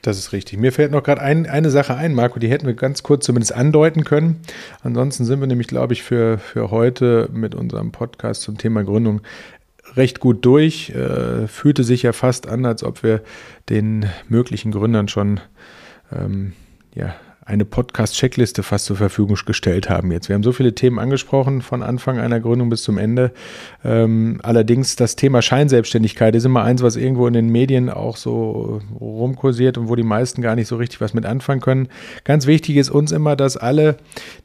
Das 0.02 0.18
ist 0.18 0.34
richtig. 0.34 0.60
Mir 0.60 0.72
fällt 0.72 0.92
noch 0.92 1.04
gerade 1.04 1.22
ein, 1.22 1.46
eine 1.46 1.70
Sache 1.70 1.96
ein, 1.96 2.16
Marco, 2.16 2.40
die 2.40 2.50
hätten 2.50 2.66
wir 2.66 2.74
ganz 2.74 3.04
kurz 3.04 3.26
zumindest 3.26 3.54
andeuten 3.54 4.04
können. 4.04 4.42
Ansonsten 4.82 5.26
sind 5.26 5.40
wir 5.40 5.48
nämlich, 5.48 5.68
glaube 5.68 5.94
ich, 5.94 6.02
für, 6.02 6.40
für 6.40 6.72
heute 6.72 7.30
mit 7.32 7.54
unserem 7.54 7.92
Podcast 7.92 8.42
zum 8.42 8.58
Thema 8.58 8.84
Gründung 8.84 9.22
recht 9.96 10.20
gut 10.20 10.44
durch. 10.44 10.90
Äh, 10.90 11.48
fühlte 11.48 11.84
sich 11.84 12.02
ja 12.02 12.14
fast 12.14 12.48
an, 12.48 12.66
als 12.66 12.84
ob 12.84 13.04
wir 13.04 13.22
den 13.70 14.06
möglichen 14.28 14.72
Gründern 14.72 15.08
schon 15.08 15.40
ähm, 16.12 16.54
ja, 16.96 17.14
eine 17.52 17.66
Podcast-Checkliste 17.66 18.64
fast 18.64 18.86
zur 18.86 18.96
Verfügung 18.96 19.36
gestellt 19.46 19.90
haben 19.90 20.10
jetzt. 20.12 20.30
Wir 20.30 20.36
haben 20.36 20.44
so 20.44 20.54
viele 20.54 20.74
Themen 20.74 21.00
angesprochen, 21.00 21.62
von 21.62 21.84
Anfang 21.84 22.18
einer 22.18 22.40
Gründung 22.40 22.70
bis 22.70 22.84
zum 22.84 22.98
Ende. 22.98 23.34
Ähm, 23.84 24.40
allerdings 24.42 24.96
das 24.96 25.18
Thema 25.18 25.42
Scheinselbstständigkeit 25.42 26.34
ist 26.34 26.46
immer 26.46 26.64
eins, 26.64 26.82
was 26.82 26.96
irgendwo 26.96 27.28
in 27.28 27.34
den 27.34 27.50
Medien 27.50 27.90
auch 27.90 28.16
so 28.16 28.80
rumkursiert 29.00 29.78
und 29.78 29.90
wo 29.90 29.96
die 29.96 30.04
meisten 30.04 30.42
gar 30.42 30.56
nicht 30.56 30.68
so 30.68 30.78
richtig 30.78 31.02
was 31.02 31.14
mit 31.14 31.26
anfangen 31.26 31.60
können. 31.60 31.90
Ganz 32.24 32.48
wichtig 32.48 32.78
ist 32.78 32.90
uns 32.90 33.12
immer, 33.12 33.36
dass 33.36 33.58
alle, 33.58 33.98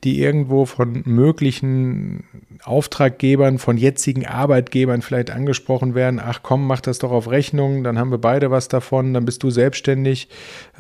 die 0.03 0.21
irgendwo 0.21 0.67
von 0.67 1.03
möglichen 1.05 2.25
Auftraggebern, 2.65 3.59
von 3.59 3.77
jetzigen 3.77 4.27
Arbeitgebern 4.27 5.03
vielleicht 5.03 5.31
angesprochen 5.31 5.95
werden, 5.95 6.21
ach 6.21 6.41
komm, 6.43 6.67
mach 6.67 6.81
das 6.81 6.99
doch 6.99 7.13
auf 7.13 7.31
Rechnung, 7.31 7.85
dann 7.85 8.01
haben 8.01 8.11
wir 8.11 8.19
beide 8.19 8.51
was 8.51 8.67
davon, 8.67 9.15
dann 9.15 9.25
bist 9.25 9.45
du 9.45 9.51
selbstständig, 9.51 10.29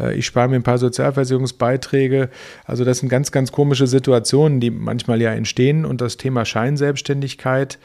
äh, 0.00 0.16
ich 0.16 0.26
spare 0.26 0.48
mir 0.48 0.56
ein 0.56 0.64
paar 0.64 0.78
Sozialversicherungsbeiträge. 0.78 2.15
Also 2.64 2.85
das 2.85 2.98
sind 2.98 3.09
ganz, 3.09 3.33
ganz 3.33 3.52
komische 3.52 3.87
Situationen, 3.87 4.61
die 4.61 4.70
manchmal 4.70 5.20
ja 5.20 5.33
entstehen 5.33 5.85
und 5.85 6.00
das 6.00 6.16
Thema 6.16 6.44
Scheinselbstständigkeit 6.44 7.79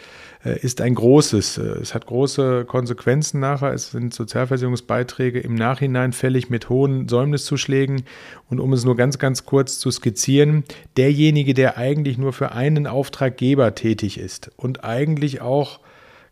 äh, 0.43 0.59
ist 0.59 0.81
ein 0.81 0.95
großes. 0.95 1.57
Äh, 1.57 1.61
es 1.81 1.93
hat 1.93 2.05
große 2.05 2.65
Konsequenzen 2.65 3.39
nachher. 3.39 3.73
Es 3.73 3.91
sind 3.91 4.13
Sozialversicherungsbeiträge 4.13 5.39
im 5.39 5.55
Nachhinein 5.55 6.13
fällig 6.13 6.49
mit 6.49 6.69
hohen 6.69 7.07
Säumniszuschlägen. 7.07 8.03
Und 8.49 8.59
um 8.59 8.73
es 8.73 8.83
nur 8.83 8.95
ganz, 8.95 9.19
ganz 9.19 9.45
kurz 9.45 9.79
zu 9.79 9.91
skizzieren, 9.91 10.63
derjenige, 10.97 11.53
der 11.53 11.77
eigentlich 11.77 12.17
nur 12.17 12.33
für 12.33 12.51
einen 12.51 12.87
Auftraggeber 12.87 13.75
tätig 13.75 14.17
ist 14.17 14.51
und 14.57 14.83
eigentlich 14.83 15.41
auch 15.41 15.79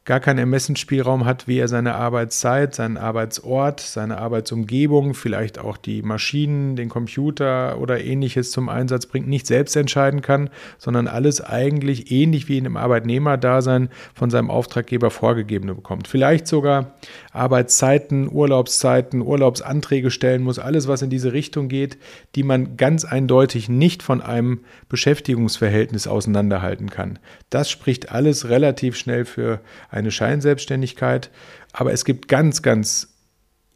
gar 0.10 0.20
keinen 0.20 0.40
Ermessensspielraum 0.40 1.26
hat, 1.26 1.48
wie 1.48 1.60
er 1.60 1.68
seine 1.68 1.94
Arbeitszeit, 1.94 2.74
seinen 2.74 2.98
Arbeitsort, 2.98 3.80
seine 3.80 4.18
Arbeitsumgebung, 4.18 5.14
vielleicht 5.14 5.60
auch 5.60 5.78
die 5.78 6.02
Maschinen, 6.02 6.76
den 6.76 6.90
Computer 6.90 7.78
oder 7.80 8.04
ähnliches 8.04 8.50
zum 8.50 8.70
Einsatz 8.70 9.06
bringt, 9.06 9.28
nicht 9.28 9.46
selbst 9.46 9.76
entscheiden 9.76 10.24
kann, 10.24 10.50
sondern 10.80 11.08
alles 11.08 11.42
eigentlich 11.42 12.10
ähnlich 12.10 12.50
wie 12.50 12.58
in 12.58 12.66
einem 12.66 12.78
Arbeitnehmerdasein 12.78 13.90
von 14.16 14.32
seinem 14.32 14.50
Auftraggeber 14.50 15.12
vorgegeben 15.12 15.68
bekommt. 15.68 16.08
Vielleicht 16.08 16.48
sogar 16.48 16.96
Arbeitszeiten, 17.32 18.32
Urlaubszeiten, 18.32 19.22
Urlaubsanträge 19.22 20.10
stellen 20.10 20.42
muss, 20.42 20.58
alles, 20.58 20.88
was 20.88 21.04
in 21.04 21.12
diese 21.12 21.34
Richtung 21.34 21.68
geht, 21.68 22.00
die 22.34 22.42
man 22.42 22.78
ganz 22.78 23.06
eindeutig 23.06 23.70
nicht 23.70 24.02
von 24.02 24.22
einem 24.22 24.62
Beschäftigungsverhältnis 24.88 26.08
auseinanderhalten 26.08 26.90
kann. 26.90 27.20
Das 27.52 27.70
spricht 27.70 28.12
alles 28.12 28.50
relativ 28.50 28.96
schnell 28.96 29.26
für 29.26 29.62
ein 29.92 29.99
eine 30.00 30.12
Scheinselbstständigkeit. 30.12 31.30
Aber 31.74 31.94
es 31.94 32.06
gibt 32.06 32.28
ganz, 32.28 32.62
ganz 32.62 33.10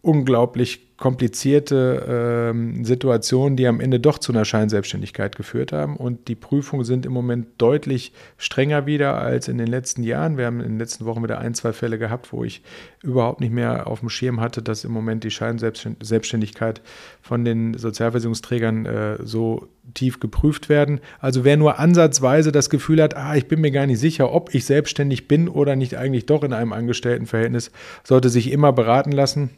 unglaublich 0.03 0.93
komplizierte 0.97 2.51
ähm, 2.51 2.85
Situationen, 2.85 3.57
die 3.57 3.67
am 3.67 3.79
Ende 3.79 3.99
doch 3.99 4.19
zu 4.19 4.31
einer 4.31 4.45
Scheinselbstständigkeit 4.45 5.35
geführt 5.35 5.71
haben. 5.71 5.95
Und 5.95 6.27
die 6.27 6.35
Prüfungen 6.35 6.83
sind 6.83 7.05
im 7.05 7.13
Moment 7.13 7.47
deutlich 7.57 8.13
strenger 8.37 8.85
wieder 8.85 9.17
als 9.17 9.47
in 9.47 9.57
den 9.57 9.67
letzten 9.67 10.03
Jahren. 10.03 10.37
Wir 10.37 10.45
haben 10.45 10.59
in 10.59 10.73
den 10.73 10.79
letzten 10.79 11.05
Wochen 11.05 11.23
wieder 11.23 11.39
ein, 11.39 11.53
zwei 11.55 11.71
Fälle 11.73 11.97
gehabt, 11.97 12.31
wo 12.31 12.43
ich 12.43 12.61
überhaupt 13.01 13.39
nicht 13.39 13.53
mehr 13.53 13.87
auf 13.87 14.01
dem 14.01 14.09
Schirm 14.09 14.39
hatte, 14.41 14.61
dass 14.61 14.83
im 14.83 14.91
Moment 14.91 15.23
die 15.23 15.31
Scheinselbstständigkeit 15.31 16.81
von 17.21 17.45
den 17.45 17.73
Sozialversicherungsträgern 17.77 18.85
äh, 18.85 19.17
so 19.23 19.69
tief 19.93 20.19
geprüft 20.19 20.67
werden. 20.67 20.99
Also 21.19 21.45
wer 21.45 21.55
nur 21.55 21.79
ansatzweise 21.79 22.51
das 22.51 22.69
Gefühl 22.69 23.01
hat, 23.01 23.15
ah, 23.15 23.35
ich 23.35 23.47
bin 23.47 23.61
mir 23.61 23.71
gar 23.71 23.87
nicht 23.87 23.99
sicher, 23.99 24.31
ob 24.33 24.53
ich 24.53 24.65
selbstständig 24.65 25.29
bin 25.29 25.47
oder 25.47 25.77
nicht 25.77 25.95
eigentlich 25.97 26.25
doch 26.25 26.43
in 26.43 26.53
einem 26.53 26.73
Angestelltenverhältnis, 26.73 27.71
sollte 28.03 28.29
sich 28.29 28.51
immer 28.51 28.73
beraten 28.73 29.11
lassen. 29.13 29.49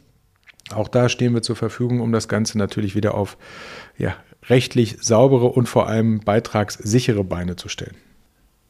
Auch 0.74 0.88
da 0.88 1.08
stehen 1.08 1.34
wir 1.34 1.42
zur 1.42 1.56
Verfügung, 1.56 2.00
um 2.00 2.12
das 2.12 2.28
Ganze 2.28 2.58
natürlich 2.58 2.94
wieder 2.94 3.14
auf 3.14 3.36
ja, 3.96 4.14
rechtlich 4.48 4.98
saubere 5.00 5.46
und 5.46 5.68
vor 5.68 5.88
allem 5.88 6.20
beitragssichere 6.20 7.24
Beine 7.24 7.56
zu 7.56 7.68
stellen. 7.68 7.96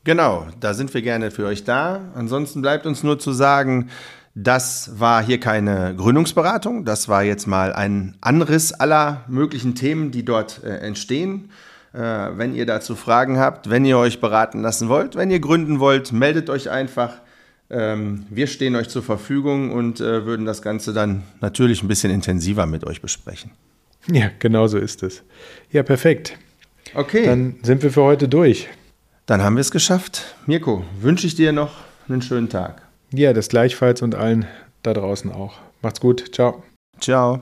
Genau, 0.04 0.46
da 0.60 0.74
sind 0.74 0.94
wir 0.94 1.02
gerne 1.02 1.30
für 1.30 1.46
euch 1.46 1.64
da. 1.64 2.12
Ansonsten 2.14 2.62
bleibt 2.62 2.86
uns 2.86 3.02
nur 3.02 3.18
zu 3.18 3.32
sagen, 3.32 3.88
das 4.34 5.00
war 5.00 5.22
hier 5.22 5.40
keine 5.40 5.96
Gründungsberatung, 5.96 6.84
das 6.84 7.08
war 7.08 7.22
jetzt 7.22 7.46
mal 7.46 7.72
ein 7.72 8.16
Anriss 8.20 8.72
aller 8.72 9.24
möglichen 9.28 9.74
Themen, 9.74 10.10
die 10.10 10.24
dort 10.24 10.62
äh, 10.62 10.76
entstehen. 10.76 11.50
Äh, 11.94 11.98
wenn 11.98 12.54
ihr 12.54 12.66
dazu 12.66 12.94
Fragen 12.94 13.38
habt, 13.38 13.70
wenn 13.70 13.86
ihr 13.86 13.96
euch 13.96 14.20
beraten 14.20 14.60
lassen 14.60 14.90
wollt, 14.90 15.16
wenn 15.16 15.30
ihr 15.30 15.40
gründen 15.40 15.80
wollt, 15.80 16.12
meldet 16.12 16.50
euch 16.50 16.68
einfach. 16.68 17.14
Ähm, 17.68 18.26
wir 18.30 18.46
stehen 18.46 18.76
euch 18.76 18.88
zur 18.88 19.02
Verfügung 19.02 19.72
und 19.72 20.00
äh, 20.00 20.24
würden 20.24 20.46
das 20.46 20.62
Ganze 20.62 20.92
dann 20.92 21.24
natürlich 21.40 21.82
ein 21.82 21.88
bisschen 21.88 22.12
intensiver 22.12 22.66
mit 22.66 22.84
euch 22.86 23.00
besprechen. 23.00 23.50
Ja, 24.08 24.30
genau 24.38 24.68
so 24.68 24.78
ist 24.78 25.02
es. 25.02 25.22
Ja, 25.72 25.82
perfekt. 25.82 26.38
Okay. 26.94 27.26
Dann 27.26 27.56
sind 27.62 27.82
wir 27.82 27.90
für 27.90 28.02
heute 28.02 28.28
durch. 28.28 28.68
Dann 29.26 29.42
haben 29.42 29.56
wir 29.56 29.60
es 29.60 29.72
geschafft. 29.72 30.36
Mirko, 30.46 30.84
wünsche 31.00 31.26
ich 31.26 31.34
dir 31.34 31.52
noch 31.52 31.72
einen 32.08 32.22
schönen 32.22 32.48
Tag. 32.48 32.82
Ja, 33.12 33.32
das 33.32 33.48
gleichfalls 33.48 34.02
und 34.02 34.14
allen 34.14 34.46
da 34.82 34.94
draußen 34.94 35.32
auch. 35.32 35.54
Macht's 35.82 36.00
gut. 36.00 36.32
Ciao. 36.32 36.62
Ciao. 37.00 37.40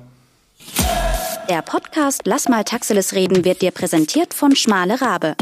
Der 1.51 1.61
Podcast 1.61 2.23
Lass 2.25 2.49
mal 2.49 2.65
Taxiles 2.65 3.15
reden 3.15 3.45
wird 3.45 3.61
dir 3.61 3.71
präsentiert 3.71 4.33
von 4.33 4.57
Schmale 4.57 5.01
Rabe. 5.01 5.37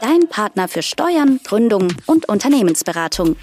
Dein 0.00 0.28
Partner 0.28 0.68
für 0.68 0.82
Steuern, 0.82 1.40
Gründung 1.42 1.88
und 2.06 2.28
Unternehmensberatung. 2.28 3.36